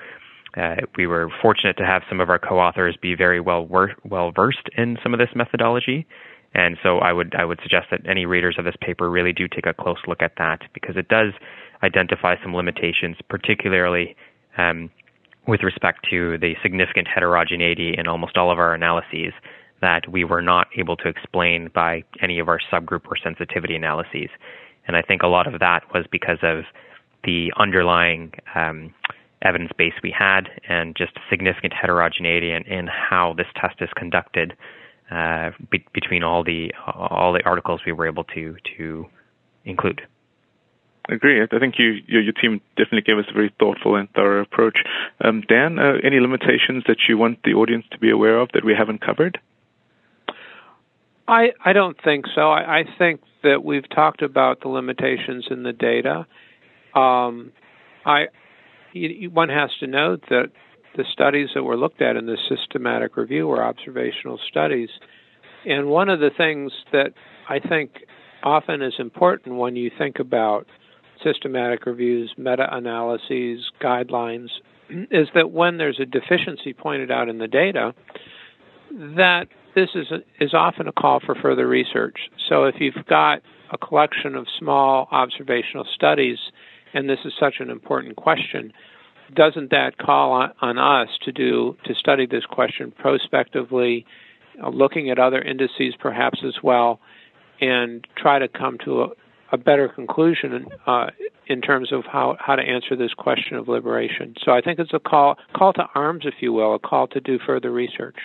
Uh, 0.56 0.76
we 0.96 1.06
were 1.06 1.30
fortunate 1.40 1.76
to 1.76 1.86
have 1.86 2.02
some 2.08 2.20
of 2.20 2.28
our 2.28 2.38
co-authors 2.38 2.96
be 2.96 3.14
very 3.14 3.40
well 3.40 3.64
wor- 3.64 3.94
well 4.04 4.32
versed 4.32 4.68
in 4.76 4.98
some 5.02 5.14
of 5.14 5.20
this 5.20 5.30
methodology, 5.34 6.06
and 6.54 6.76
so 6.82 6.98
I 6.98 7.12
would 7.12 7.34
I 7.34 7.44
would 7.44 7.60
suggest 7.62 7.88
that 7.90 8.00
any 8.08 8.26
readers 8.26 8.56
of 8.58 8.64
this 8.64 8.74
paper 8.80 9.08
really 9.08 9.32
do 9.32 9.46
take 9.46 9.66
a 9.66 9.74
close 9.74 9.98
look 10.06 10.22
at 10.22 10.32
that 10.38 10.62
because 10.74 10.96
it 10.96 11.08
does 11.08 11.32
identify 11.82 12.34
some 12.42 12.54
limitations, 12.54 13.16
particularly 13.28 14.16
um, 14.58 14.90
with 15.46 15.62
respect 15.62 16.06
to 16.10 16.36
the 16.38 16.54
significant 16.62 17.08
heterogeneity 17.08 17.94
in 17.96 18.06
almost 18.06 18.36
all 18.36 18.50
of 18.50 18.58
our 18.58 18.74
analyses 18.74 19.32
that 19.80 20.06
we 20.08 20.24
were 20.24 20.42
not 20.42 20.66
able 20.76 20.96
to 20.96 21.08
explain 21.08 21.70
by 21.74 22.04
any 22.20 22.38
of 22.38 22.48
our 22.48 22.60
subgroup 22.70 23.06
or 23.06 23.16
sensitivity 23.16 23.74
analyses. 23.74 24.28
And 24.86 24.96
I 24.96 25.02
think 25.02 25.22
a 25.22 25.26
lot 25.26 25.52
of 25.52 25.60
that 25.60 25.82
was 25.94 26.04
because 26.10 26.38
of 26.42 26.64
the 27.24 27.52
underlying 27.56 28.32
um, 28.54 28.92
evidence 29.42 29.72
base 29.76 29.94
we 30.02 30.14
had 30.16 30.48
and 30.68 30.94
just 30.96 31.12
significant 31.28 31.72
heterogeneity 31.72 32.52
in, 32.52 32.62
in 32.64 32.86
how 32.86 33.34
this 33.36 33.46
test 33.60 33.76
is 33.80 33.88
conducted 33.96 34.54
uh, 35.10 35.50
be, 35.70 35.84
between 35.92 36.22
all 36.22 36.44
the 36.44 36.72
all 36.86 37.32
the 37.32 37.44
articles 37.44 37.80
we 37.84 37.92
were 37.92 38.06
able 38.06 38.24
to 38.24 38.56
to 38.76 39.06
include. 39.64 40.02
I 41.08 41.14
agree. 41.14 41.42
I 41.42 41.58
think 41.58 41.74
you, 41.78 41.96
your, 42.06 42.22
your 42.22 42.32
team 42.32 42.60
definitely 42.76 43.00
gave 43.00 43.18
us 43.18 43.24
a 43.28 43.32
very 43.32 43.52
thoughtful 43.58 43.96
and 43.96 44.08
thorough 44.12 44.42
approach. 44.42 44.78
Um, 45.20 45.42
Dan, 45.48 45.78
uh, 45.78 45.94
any 46.04 46.20
limitations 46.20 46.84
that 46.86 46.98
you 47.08 47.18
want 47.18 47.42
the 47.42 47.54
audience 47.54 47.84
to 47.90 47.98
be 47.98 48.10
aware 48.10 48.38
of 48.38 48.50
that 48.52 48.64
we 48.64 48.74
haven't 48.78 49.00
covered? 49.00 49.40
I, 51.26 51.52
I 51.64 51.72
don't 51.72 51.96
think 52.02 52.26
so. 52.34 52.50
I, 52.50 52.80
I 52.80 52.84
think 52.98 53.22
that 53.42 53.64
we've 53.64 53.88
talked 53.88 54.22
about 54.22 54.60
the 54.60 54.68
limitations 54.68 55.46
in 55.50 55.62
the 55.62 55.72
data. 55.72 56.26
Um, 56.94 57.52
I 58.04 58.26
you, 58.92 59.30
one 59.30 59.48
has 59.48 59.70
to 59.80 59.86
note 59.86 60.22
that 60.30 60.50
the 60.96 61.04
studies 61.12 61.48
that 61.54 61.62
were 61.62 61.76
looked 61.76 62.02
at 62.02 62.16
in 62.16 62.26
this 62.26 62.40
systematic 62.48 63.16
review 63.16 63.46
were 63.46 63.62
observational 63.62 64.38
studies. 64.48 64.88
And 65.64 65.88
one 65.88 66.08
of 66.08 66.20
the 66.20 66.30
things 66.36 66.72
that 66.92 67.12
I 67.48 67.58
think 67.60 68.04
often 68.42 68.82
is 68.82 68.94
important 68.98 69.56
when 69.56 69.76
you 69.76 69.90
think 69.96 70.18
about 70.18 70.66
systematic 71.22 71.86
reviews, 71.86 72.32
meta 72.36 72.66
analyses, 72.74 73.70
guidelines, 73.80 74.48
is 75.10 75.28
that 75.34 75.52
when 75.52 75.76
there's 75.76 76.00
a 76.00 76.06
deficiency 76.06 76.72
pointed 76.72 77.10
out 77.10 77.28
in 77.28 77.38
the 77.38 77.48
data, 77.48 77.94
that 78.90 79.46
this 79.74 79.90
is, 79.94 80.10
a, 80.10 80.18
is 80.42 80.52
often 80.52 80.88
a 80.88 80.92
call 80.92 81.20
for 81.20 81.34
further 81.36 81.68
research. 81.68 82.18
So 82.48 82.64
if 82.64 82.76
you've 82.80 83.06
got 83.08 83.42
a 83.72 83.78
collection 83.78 84.34
of 84.34 84.46
small 84.58 85.06
observational 85.12 85.86
studies 85.94 86.38
and 86.94 87.08
this 87.08 87.20
is 87.24 87.32
such 87.38 87.56
an 87.60 87.70
important 87.70 88.16
question, 88.16 88.72
doesn't 89.34 89.70
that 89.70 89.98
call 89.98 90.32
on, 90.60 90.78
us 90.78 91.08
to 91.22 91.32
do 91.32 91.76
to 91.84 91.94
study 91.94 92.26
this 92.26 92.44
question 92.44 92.90
prospectively, 92.90 94.04
looking 94.72 95.10
at 95.10 95.18
other 95.18 95.40
indices 95.40 95.94
perhaps 95.98 96.40
as 96.44 96.54
well, 96.62 97.00
and 97.60 98.06
try 98.16 98.38
to 98.38 98.48
come 98.48 98.78
to 98.84 99.02
a, 99.02 99.08
a 99.52 99.58
better 99.58 99.88
conclusion 99.88 100.66
uh, 100.86 101.10
in 101.46 101.60
terms 101.60 101.92
of 101.92 102.04
how, 102.06 102.36
how 102.40 102.56
to 102.56 102.62
answer 102.62 102.96
this 102.96 103.12
question 103.14 103.56
of 103.56 103.68
liberation. 103.68 104.34
So 104.44 104.52
I 104.52 104.60
think 104.60 104.78
it's 104.78 104.94
a 104.94 104.98
call 105.00 105.36
call 105.54 105.72
to 105.74 105.86
arms, 105.94 106.24
if 106.24 106.34
you 106.40 106.52
will, 106.52 106.74
a 106.74 106.78
call 106.78 107.06
to 107.08 107.20
do 107.20 107.38
further 107.44 107.70
research. 107.70 108.16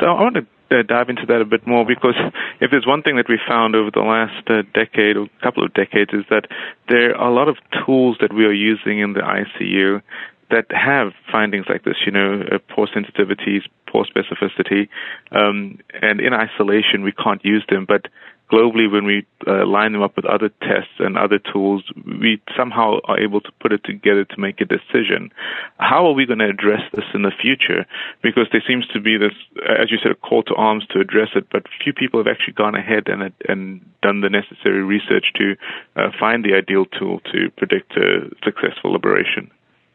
So 0.00 0.06
I 0.06 0.20
want 0.20 0.36
to 0.36 0.46
uh, 0.70 0.82
dive 0.82 1.08
into 1.08 1.26
that 1.26 1.40
a 1.40 1.44
bit 1.44 1.66
more 1.66 1.84
because 1.84 2.14
if 2.60 2.70
there's 2.70 2.86
one 2.86 3.02
thing 3.02 3.16
that 3.16 3.28
we 3.28 3.38
found 3.46 3.74
over 3.74 3.90
the 3.90 4.00
last 4.00 4.48
uh, 4.48 4.62
decade 4.72 5.16
or 5.16 5.28
couple 5.42 5.64
of 5.64 5.72
decades 5.74 6.12
is 6.12 6.24
that 6.30 6.46
there 6.88 7.16
are 7.16 7.30
a 7.30 7.34
lot 7.34 7.48
of 7.48 7.56
tools 7.84 8.16
that 8.20 8.32
we 8.32 8.44
are 8.44 8.52
using 8.52 8.98
in 8.98 9.12
the 9.12 9.20
ICU 9.20 10.02
that 10.50 10.66
have 10.70 11.12
findings 11.30 11.66
like 11.68 11.84
this, 11.84 11.96
you 12.04 12.12
know, 12.12 12.42
uh, 12.52 12.58
poor 12.68 12.86
sensitivities, 12.86 13.62
poor 13.86 14.04
specificity, 14.04 14.88
um, 15.32 15.78
and 16.02 16.20
in 16.20 16.32
isolation 16.32 17.02
we 17.02 17.12
can't 17.12 17.44
use 17.44 17.64
them. 17.68 17.84
But 17.86 18.08
globally, 18.50 18.90
when 18.90 19.04
we 19.04 19.26
uh, 19.46 19.66
line 19.66 19.92
them 19.92 20.02
up 20.02 20.16
with 20.16 20.24
other 20.24 20.50
tests 20.60 20.92
and 20.98 21.16
other 21.16 21.38
tools, 21.38 21.82
we 22.04 22.40
somehow 22.56 22.98
are 23.04 23.18
able 23.18 23.40
to 23.40 23.50
put 23.60 23.72
it 23.72 23.82
together 23.84 24.24
to 24.24 24.40
make 24.40 24.60
a 24.60 24.64
decision. 24.64 25.32
How 25.78 26.06
are 26.06 26.12
we 26.12 26.26
going 26.26 26.38
to 26.40 26.48
address 26.48 26.82
this 26.92 27.04
in 27.14 27.22
the 27.22 27.30
future? 27.30 27.86
Because 28.22 28.46
there 28.52 28.62
seems 28.66 28.86
to 28.88 29.00
be 29.00 29.16
this, 29.16 29.32
as 29.68 29.90
you 29.90 29.98
said, 30.02 30.12
a 30.12 30.14
call 30.14 30.42
to 30.44 30.54
arms 30.54 30.86
to 30.90 31.00
address 31.00 31.30
it, 31.34 31.48
but 31.50 31.64
few 31.82 31.92
people 31.92 32.20
have 32.20 32.26
actually 32.26 32.54
gone 32.54 32.74
ahead 32.74 33.08
and 33.08 33.32
and 33.48 33.80
done 34.02 34.20
the 34.20 34.30
necessary 34.30 34.82
research 34.82 35.32
to 35.34 35.56
uh, 35.96 36.10
find 36.18 36.44
the 36.44 36.54
ideal 36.54 36.84
tool 36.84 37.20
to 37.32 37.50
predict 37.56 37.96
a 37.96 38.30
successful 38.44 38.92
liberation. 38.92 39.50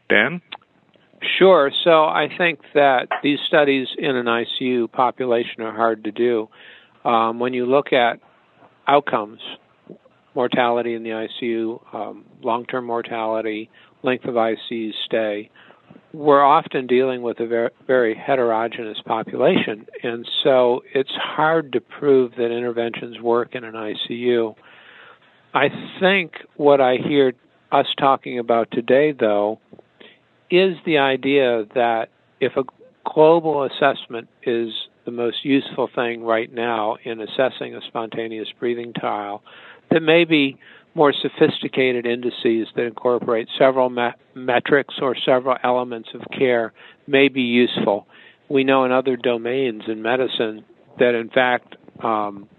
Dan? 0.10 0.42
Sure. 1.38 1.72
So 1.84 2.06
I 2.06 2.30
think 2.38 2.62
that 2.74 3.10
these 3.22 3.40
studies 3.48 3.88
in 3.98 4.16
an 4.16 4.26
ICU 4.26 4.92
population 4.92 5.62
are 5.62 5.76
hard 5.76 6.06
to 6.06 6.12
do. 6.12 6.50
Um, 7.04 7.40
when 7.40 7.54
you 7.54 7.66
look 7.66 7.94
at 7.94 8.20
outcomes, 8.90 9.40
mortality 10.36 10.96
in 10.96 11.04
the 11.04 11.12
ICU, 11.12 11.94
um, 11.94 12.26
long 12.42 12.66
term 12.66 12.86
mortality, 12.86 13.70
length 14.04 14.26
of 14.26 14.34
ICU 14.36 14.92
stay, 15.06 15.50
we're 16.12 16.44
often 16.44 16.88
dealing 16.88 17.22
with 17.22 17.40
a 17.40 17.46
very, 17.46 17.70
very 17.86 18.16
heterogeneous 18.16 19.00
population. 19.06 19.86
And 20.02 20.28
so 20.44 20.84
it's 20.94 21.12
hard 21.12 21.74
to 21.74 21.82
prove 21.82 22.32
that 22.38 22.52
interventions 22.52 23.20
work 23.20 23.54
in 23.54 23.64
an 23.64 23.74
ICU. 23.74 24.56
I 25.54 25.70
think 26.00 26.34
what 26.56 26.82
I 26.82 26.96
hear 26.96 27.34
us 27.72 27.88
talking 28.00 28.40
about 28.40 28.72
today, 28.72 29.12
though, 29.12 29.60
is 30.50 30.76
the 30.86 30.98
idea 30.98 31.66
that 31.76 32.10
if 32.40 32.54
a 32.58 32.64
global 33.06 33.64
assessment 33.64 34.30
is 34.44 34.72
the 35.06 35.12
most 35.12 35.44
useful 35.44 35.90
thing 35.94 36.24
right 36.24 36.52
now 36.52 36.98
in 37.04 37.22
assessing 37.22 37.76
a 37.76 37.82
spontaneous 37.88 38.48
breathing 38.60 38.94
trial, 38.94 39.44
that 39.92 40.02
maybe 40.02 40.58
more 40.96 41.14
sophisticated 41.14 42.06
indices 42.06 42.68
that 42.76 42.84
incorporate 42.84 43.48
several 43.58 43.90
me- 43.90 44.10
metrics 44.34 44.96
or 45.02 45.16
several 45.26 45.58
elements 45.64 46.10
of 46.14 46.22
care 46.38 46.74
may 47.08 47.28
be 47.28 47.42
useful. 47.42 48.08
We 48.50 48.64
know 48.64 48.86
in 48.86 48.92
other 48.92 49.16
domains 49.16 49.84
in 49.88 50.02
medicine 50.02 50.66
that, 50.98 51.16
in 51.16 51.30
fact, 51.30 51.76
um, 52.04 52.50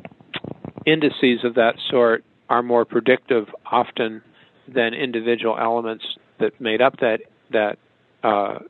indices 0.87 1.45
of 1.45 1.55
that 1.55 1.75
sort 1.91 2.25
are 2.49 2.63
more 2.63 2.85
predictive 2.85 3.47
often 3.71 4.23
than 4.69 4.95
individual 4.95 5.57
elements 5.59 6.05
that 6.39 6.61
made 6.61 6.81
up 6.81 6.99
that 7.01 7.21
that 7.53 7.79
uh, 8.23 8.61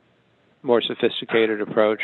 more 0.63 0.81
sophisticated 0.81 1.61
approach. 1.61 2.01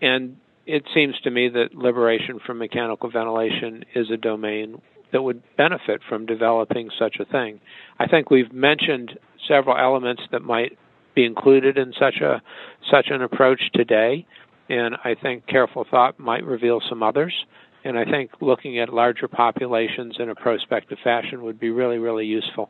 And 0.00 0.36
it 0.68 0.84
seems 0.94 1.18
to 1.24 1.30
me 1.30 1.48
that 1.48 1.74
liberation 1.74 2.38
from 2.44 2.58
mechanical 2.58 3.10
ventilation 3.10 3.84
is 3.94 4.10
a 4.10 4.18
domain 4.18 4.80
that 5.12 5.22
would 5.22 5.42
benefit 5.56 6.02
from 6.06 6.26
developing 6.26 6.90
such 6.98 7.16
a 7.18 7.24
thing. 7.24 7.58
I 7.98 8.06
think 8.06 8.30
we've 8.30 8.52
mentioned 8.52 9.18
several 9.48 9.78
elements 9.78 10.22
that 10.30 10.42
might 10.42 10.76
be 11.14 11.24
included 11.24 11.78
in 11.78 11.94
such 11.98 12.16
a 12.20 12.42
such 12.90 13.06
an 13.08 13.22
approach 13.22 13.62
today, 13.72 14.26
and 14.68 14.94
I 15.02 15.14
think 15.14 15.46
careful 15.46 15.86
thought 15.90 16.18
might 16.18 16.44
reveal 16.44 16.80
some 16.86 17.02
others. 17.02 17.32
And 17.82 17.98
I 17.98 18.04
think 18.04 18.32
looking 18.42 18.78
at 18.78 18.92
larger 18.92 19.26
populations 19.26 20.16
in 20.18 20.28
a 20.28 20.34
prospective 20.34 20.98
fashion 21.02 21.44
would 21.44 21.58
be 21.58 21.70
really, 21.70 21.96
really 21.96 22.26
useful. 22.26 22.68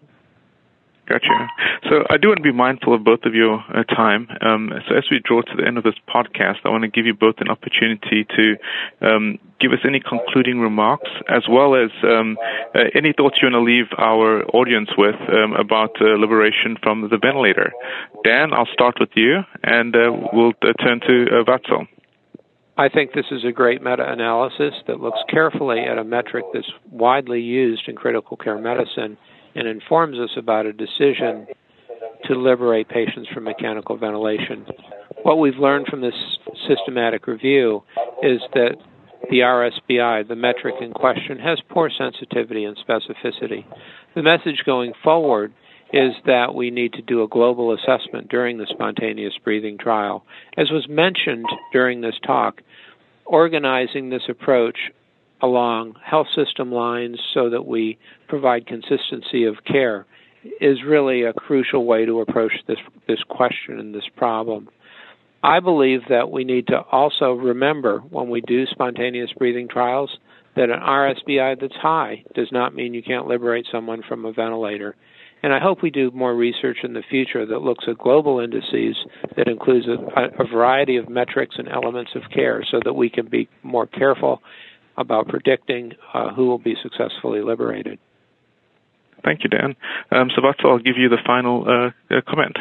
Gotcha. 1.08 1.48
So 1.88 2.04
I 2.10 2.18
do 2.18 2.28
want 2.28 2.36
to 2.36 2.42
be 2.42 2.52
mindful 2.52 2.94
of 2.94 3.02
both 3.02 3.24
of 3.24 3.34
your 3.34 3.64
uh, 3.74 3.82
time. 3.84 4.28
Um, 4.42 4.70
so 4.86 4.94
as 4.94 5.04
we 5.10 5.20
draw 5.24 5.40
to 5.40 5.56
the 5.56 5.66
end 5.66 5.78
of 5.78 5.84
this 5.84 5.94
podcast, 6.06 6.58
I 6.64 6.68
want 6.68 6.82
to 6.82 6.88
give 6.88 7.06
you 7.06 7.14
both 7.14 7.36
an 7.38 7.48
opportunity 7.48 8.26
to 8.36 8.56
um, 9.00 9.38
give 9.58 9.72
us 9.72 9.78
any 9.86 10.00
concluding 10.00 10.60
remarks, 10.60 11.08
as 11.30 11.44
well 11.48 11.74
as 11.74 11.90
um, 12.02 12.36
uh, 12.74 12.80
any 12.94 13.14
thoughts 13.14 13.38
you 13.40 13.46
want 13.50 13.54
to 13.54 13.60
leave 13.60 13.86
our 13.96 14.44
audience 14.54 14.90
with 14.98 15.16
um, 15.32 15.54
about 15.54 15.96
uh, 16.02 16.18
liberation 16.18 16.76
from 16.82 17.08
the 17.08 17.16
ventilator. 17.16 17.72
Dan, 18.22 18.52
I'll 18.52 18.68
start 18.70 18.96
with 19.00 19.10
you, 19.14 19.40
and 19.62 19.96
uh, 19.96 20.12
we'll 20.34 20.52
uh, 20.60 20.74
turn 20.84 21.00
to 21.08 21.40
uh. 21.40 21.84
I 22.76 22.88
think 22.90 23.14
this 23.14 23.26
is 23.30 23.44
a 23.44 23.50
great 23.50 23.82
meta 23.82 24.12
analysis 24.12 24.74
that 24.86 25.00
looks 25.00 25.18
carefully 25.30 25.80
at 25.80 25.96
a 25.96 26.04
metric 26.04 26.44
that's 26.52 26.70
widely 26.90 27.40
used 27.40 27.88
in 27.88 27.96
critical 27.96 28.36
care 28.36 28.58
medicine 28.58 29.16
and 29.58 29.66
informs 29.66 30.18
us 30.20 30.30
about 30.36 30.66
a 30.66 30.72
decision 30.72 31.48
to 32.24 32.34
liberate 32.34 32.88
patients 32.88 33.28
from 33.34 33.42
mechanical 33.42 33.96
ventilation. 33.96 34.64
What 35.24 35.40
we've 35.40 35.56
learned 35.56 35.88
from 35.88 36.00
this 36.00 36.14
systematic 36.68 37.26
review 37.26 37.82
is 38.22 38.40
that 38.54 38.76
the 39.30 39.40
RSBI, 39.40 40.28
the 40.28 40.36
metric 40.36 40.76
in 40.80 40.92
question, 40.92 41.40
has 41.40 41.58
poor 41.68 41.90
sensitivity 41.90 42.64
and 42.64 42.76
specificity. 42.76 43.64
The 44.14 44.22
message 44.22 44.62
going 44.64 44.92
forward 45.02 45.52
is 45.92 46.12
that 46.24 46.54
we 46.54 46.70
need 46.70 46.92
to 46.92 47.02
do 47.02 47.24
a 47.24 47.28
global 47.28 47.74
assessment 47.74 48.28
during 48.28 48.58
the 48.58 48.66
spontaneous 48.70 49.34
breathing 49.42 49.76
trial. 49.76 50.24
As 50.56 50.70
was 50.70 50.86
mentioned 50.88 51.46
during 51.72 52.00
this 52.00 52.14
talk, 52.24 52.60
organizing 53.26 54.10
this 54.10 54.22
approach 54.28 54.78
along 55.40 55.94
health 56.04 56.26
system 56.34 56.72
lines 56.72 57.18
so 57.32 57.50
that 57.50 57.66
we 57.66 57.98
provide 58.28 58.66
consistency 58.66 59.44
of 59.44 59.56
care 59.64 60.06
is 60.60 60.78
really 60.86 61.22
a 61.22 61.32
crucial 61.32 61.84
way 61.84 62.04
to 62.04 62.20
approach 62.20 62.52
this 62.66 62.78
this 63.06 63.22
question 63.28 63.78
and 63.78 63.94
this 63.94 64.08
problem. 64.16 64.68
I 65.42 65.60
believe 65.60 66.00
that 66.08 66.30
we 66.30 66.44
need 66.44 66.66
to 66.68 66.80
also 66.80 67.32
remember 67.32 68.00
when 68.00 68.28
we 68.28 68.40
do 68.40 68.66
spontaneous 68.66 69.30
breathing 69.38 69.68
trials 69.68 70.18
that 70.56 70.70
an 70.70 70.80
RSBI 70.80 71.60
that's 71.60 71.76
high 71.76 72.24
does 72.34 72.48
not 72.50 72.74
mean 72.74 72.94
you 72.94 73.02
can't 73.02 73.28
liberate 73.28 73.66
someone 73.70 74.02
from 74.08 74.24
a 74.24 74.32
ventilator. 74.32 74.96
And 75.40 75.52
I 75.52 75.60
hope 75.60 75.82
we 75.82 75.90
do 75.90 76.10
more 76.10 76.34
research 76.34 76.78
in 76.82 76.94
the 76.94 77.02
future 77.08 77.46
that 77.46 77.62
looks 77.62 77.84
at 77.86 77.96
global 77.96 78.40
indices 78.40 78.96
that 79.36 79.46
includes 79.46 79.86
a, 79.86 80.42
a 80.42 80.46
variety 80.48 80.96
of 80.96 81.08
metrics 81.08 81.54
and 81.58 81.68
elements 81.68 82.10
of 82.16 82.22
care 82.34 82.64
so 82.68 82.80
that 82.84 82.94
we 82.94 83.08
can 83.08 83.28
be 83.28 83.48
more 83.62 83.86
careful 83.86 84.42
about 84.98 85.28
predicting 85.28 85.92
uh, 86.12 86.32
who 86.34 86.46
will 86.46 86.58
be 86.58 86.76
successfully 86.82 87.40
liberated. 87.40 87.98
Thank 89.24 89.44
you, 89.44 89.50
Dan. 89.50 89.76
Um, 90.10 90.30
so, 90.34 90.42
I'll 90.64 90.78
give 90.78 90.96
you 90.96 91.08
the 91.08 91.18
final 91.24 91.64
uh, 91.68 92.14
uh, 92.14 92.20
comment. 92.28 92.56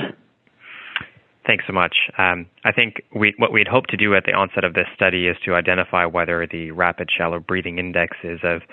Thanks 1.45 1.65
so 1.65 1.73
much. 1.73 2.09
Um, 2.17 2.47
I 2.65 2.71
think 2.71 3.01
we, 3.15 3.33
what 3.37 3.53
we'd 3.53 3.67
hoped 3.67 3.89
to 3.91 3.97
do 3.97 4.15
at 4.15 4.25
the 4.25 4.33
onset 4.33 4.63
of 4.63 4.73
this 4.73 4.87
study 4.93 5.27
is 5.27 5.37
to 5.45 5.55
identify 5.55 6.05
whether 6.05 6.45
the 6.45 6.71
rapid 6.71 7.09
shallow 7.09 7.39
breathing 7.39 7.79
index 7.79 8.17
is 8.23 8.39
of 8.43 8.63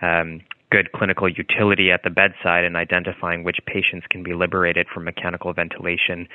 um, 0.00 0.40
good 0.70 0.92
clinical 0.92 1.28
utility 1.28 1.90
at 1.90 2.04
the 2.04 2.10
bedside 2.10 2.64
in 2.64 2.76
identifying 2.76 3.42
which 3.42 3.58
patients 3.66 4.06
can 4.08 4.22
be 4.22 4.32
liberated 4.32 4.86
from 4.92 5.04
mechanical 5.04 5.52
ventilation. 5.52 6.28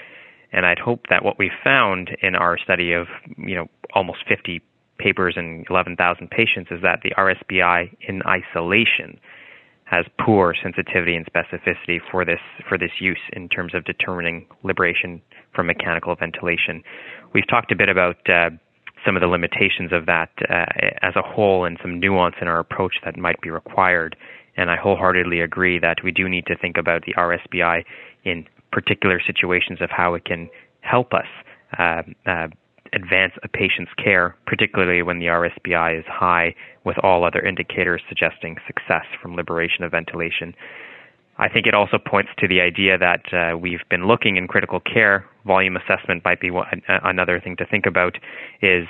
And 0.51 0.65
I'd 0.65 0.79
hope 0.79 1.07
that 1.09 1.23
what 1.23 1.39
we 1.39 1.49
found 1.63 2.15
in 2.21 2.35
our 2.35 2.57
study 2.57 2.91
of 2.91 3.07
you 3.37 3.55
know 3.55 3.67
almost 3.93 4.19
50 4.27 4.61
papers 4.97 5.35
in 5.37 5.65
11,000 5.69 6.29
patients 6.29 6.71
is 6.71 6.81
that 6.81 6.99
the 7.03 7.11
RSBI 7.17 7.95
in 8.07 8.21
isolation 8.23 9.19
has 9.85 10.05
poor 10.19 10.55
sensitivity 10.61 11.15
and 11.15 11.25
specificity 11.27 11.99
for 12.11 12.25
this 12.25 12.39
for 12.67 12.77
this 12.77 12.91
use 12.99 13.19
in 13.33 13.47
terms 13.47 13.75
of 13.75 13.85
determining 13.85 14.45
liberation 14.63 15.21
from 15.53 15.67
mechanical 15.67 16.15
ventilation. 16.15 16.83
We've 17.33 17.47
talked 17.47 17.71
a 17.71 17.75
bit 17.75 17.87
about 17.87 18.17
uh, 18.27 18.49
some 19.05 19.15
of 19.15 19.21
the 19.21 19.27
limitations 19.27 19.93
of 19.93 20.07
that 20.07 20.29
uh, 20.49 20.65
as 21.03 21.15
a 21.15 21.21
whole 21.21 21.65
and 21.65 21.77
some 21.81 21.99
nuance 21.99 22.35
in 22.41 22.47
our 22.47 22.59
approach 22.59 22.95
that 23.05 23.17
might 23.17 23.39
be 23.41 23.51
required. 23.51 24.15
And 24.57 24.71
I 24.71 24.77
wholeheartedly 24.77 25.41
agree 25.41 25.77
that 25.79 25.97
we 26.03 26.11
do 26.11 26.27
need 26.27 26.47
to 26.47 26.57
think 26.57 26.77
about 26.77 27.03
the 27.05 27.13
RSBI 27.13 27.83
in 28.23 28.47
particular 28.71 29.21
situations 29.25 29.81
of 29.81 29.91
how 29.91 30.15
it 30.15 30.25
can 30.25 30.49
help 30.81 31.13
us 31.13 31.27
uh, 31.77 32.01
uh, 32.25 32.47
advance 32.93 33.33
a 33.43 33.47
patient's 33.47 33.91
care, 33.97 34.35
particularly 34.45 35.01
when 35.01 35.19
the 35.19 35.27
RSBI 35.27 35.99
is 35.99 36.05
high, 36.07 36.55
with 36.83 36.97
all 36.99 37.23
other 37.23 37.41
indicators 37.41 38.01
suggesting 38.07 38.57
success 38.67 39.05
from 39.21 39.35
liberation 39.35 39.83
of 39.83 39.91
ventilation. 39.91 40.55
I 41.37 41.49
think 41.49 41.67
it 41.67 41.73
also 41.73 41.97
points 41.97 42.31
to 42.37 42.47
the 42.47 42.61
idea 42.61 42.97
that 42.97 43.33
uh, 43.33 43.57
we've 43.57 43.87
been 43.89 44.07
looking 44.07 44.37
in 44.37 44.47
critical 44.47 44.79
care. 44.79 45.25
Volume 45.45 45.75
assessment 45.75 46.23
might 46.23 46.39
be 46.39 46.49
one, 46.49 46.81
another 46.87 47.39
thing 47.41 47.57
to 47.57 47.65
think 47.65 47.85
about. 47.85 48.17
Is 48.61 48.87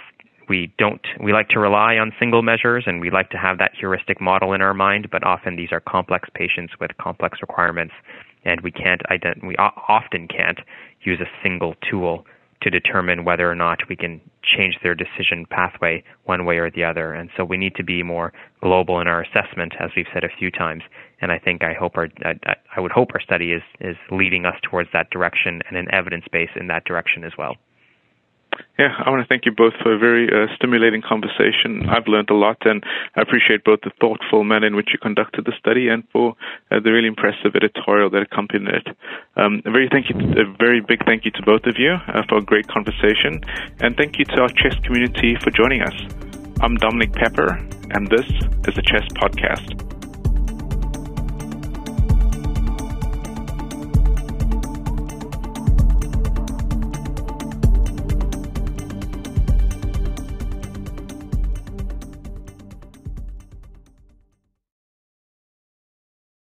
we 0.47 0.71
don't 0.77 1.01
we 1.19 1.33
like 1.33 1.49
to 1.49 1.59
rely 1.59 1.97
on 1.97 2.13
single 2.19 2.43
measures 2.43 2.83
and 2.85 3.01
we 3.01 3.09
like 3.09 3.31
to 3.31 3.37
have 3.37 3.57
that 3.57 3.71
heuristic 3.73 4.21
model 4.21 4.53
in 4.53 4.61
our 4.61 4.75
mind, 4.75 5.09
but 5.09 5.23
often 5.23 5.55
these 5.55 5.71
are 5.71 5.79
complex 5.79 6.29
patients 6.35 6.73
with 6.79 6.91
complex 6.97 7.41
requirements, 7.41 7.93
and 8.43 8.61
we 8.61 8.71
can't 8.71 9.01
ident- 9.09 9.43
we 9.43 9.55
often 9.57 10.27
can't 10.27 10.59
use 11.01 11.19
a 11.19 11.29
single 11.41 11.75
tool 11.89 12.25
to 12.65 12.71
determine 12.71 13.25
whether 13.25 13.49
or 13.49 13.53
not 13.53 13.87
we 13.87 13.95
can 13.95 14.19
change 14.41 14.79
their 14.81 14.95
decision 14.95 15.45
pathway 15.45 16.03
one 16.23 16.45
way 16.45 16.57
or 16.57 16.71
the 16.71 16.83
other. 16.83 17.13
And 17.13 17.29
so 17.37 17.45
we 17.45 17.57
need 17.57 17.75
to 17.75 17.83
be 17.83 18.01
more 18.01 18.33
global 18.61 18.99
in 18.99 19.07
our 19.07 19.21
assessment, 19.21 19.73
as 19.79 19.91
we've 19.95 20.07
said 20.11 20.23
a 20.23 20.35
few 20.39 20.49
times. 20.49 20.81
And 21.21 21.31
I 21.31 21.37
think 21.37 21.63
I 21.63 21.73
hope 21.73 21.95
our 21.95 22.09
I, 22.23 22.55
I 22.75 22.79
would 22.79 22.91
hope 22.91 23.09
our 23.13 23.21
study 23.21 23.51
is 23.51 23.61
is 23.79 23.95
leading 24.09 24.47
us 24.47 24.55
towards 24.63 24.89
that 24.93 25.11
direction 25.11 25.61
and 25.67 25.77
an 25.77 25.93
evidence 25.93 26.25
base 26.31 26.49
in 26.55 26.65
that 26.67 26.85
direction 26.85 27.23
as 27.23 27.33
well. 27.37 27.55
Yeah, 28.77 28.91
I 28.97 29.09
want 29.09 29.23
to 29.23 29.27
thank 29.27 29.45
you 29.45 29.51
both 29.51 29.73
for 29.81 29.93
a 29.93 29.97
very 29.97 30.27
uh, 30.27 30.53
stimulating 30.55 31.01
conversation. 31.01 31.87
I've 31.87 32.07
learned 32.07 32.29
a 32.29 32.35
lot, 32.35 32.57
and 32.65 32.83
I 33.15 33.21
appreciate 33.21 33.63
both 33.63 33.79
the 33.81 33.91
thoughtful 34.01 34.43
manner 34.43 34.67
in 34.67 34.75
which 34.75 34.89
you 34.91 34.99
conducted 34.99 35.45
the 35.45 35.53
study 35.57 35.87
and 35.87 36.03
for 36.11 36.35
uh, 36.71 36.79
the 36.83 36.91
really 36.91 37.07
impressive 37.07 37.55
editorial 37.55 38.09
that 38.09 38.21
accompanied 38.21 38.67
it. 38.75 38.87
Um, 39.37 39.61
a 39.65 39.71
very 39.71 39.87
thank 39.89 40.09
you, 40.09 40.15
a 40.19 40.45
very 40.57 40.81
big 40.81 41.05
thank 41.05 41.23
you 41.23 41.31
to 41.31 41.41
both 41.43 41.65
of 41.65 41.79
you 41.79 41.93
uh, 42.07 42.23
for 42.27 42.37
a 42.37 42.43
great 42.43 42.67
conversation, 42.67 43.39
and 43.79 43.95
thank 43.95 44.19
you 44.19 44.25
to 44.25 44.41
our 44.41 44.49
CHEST 44.49 44.83
community 44.83 45.35
for 45.41 45.51
joining 45.51 45.81
us. 45.81 45.95
I'm 46.61 46.75
Dominic 46.75 47.13
Pepper, 47.13 47.55
and 47.91 48.09
this 48.09 48.27
is 48.67 48.75
the 48.75 48.83
CHEST 48.83 49.15
Podcast. 49.15 49.94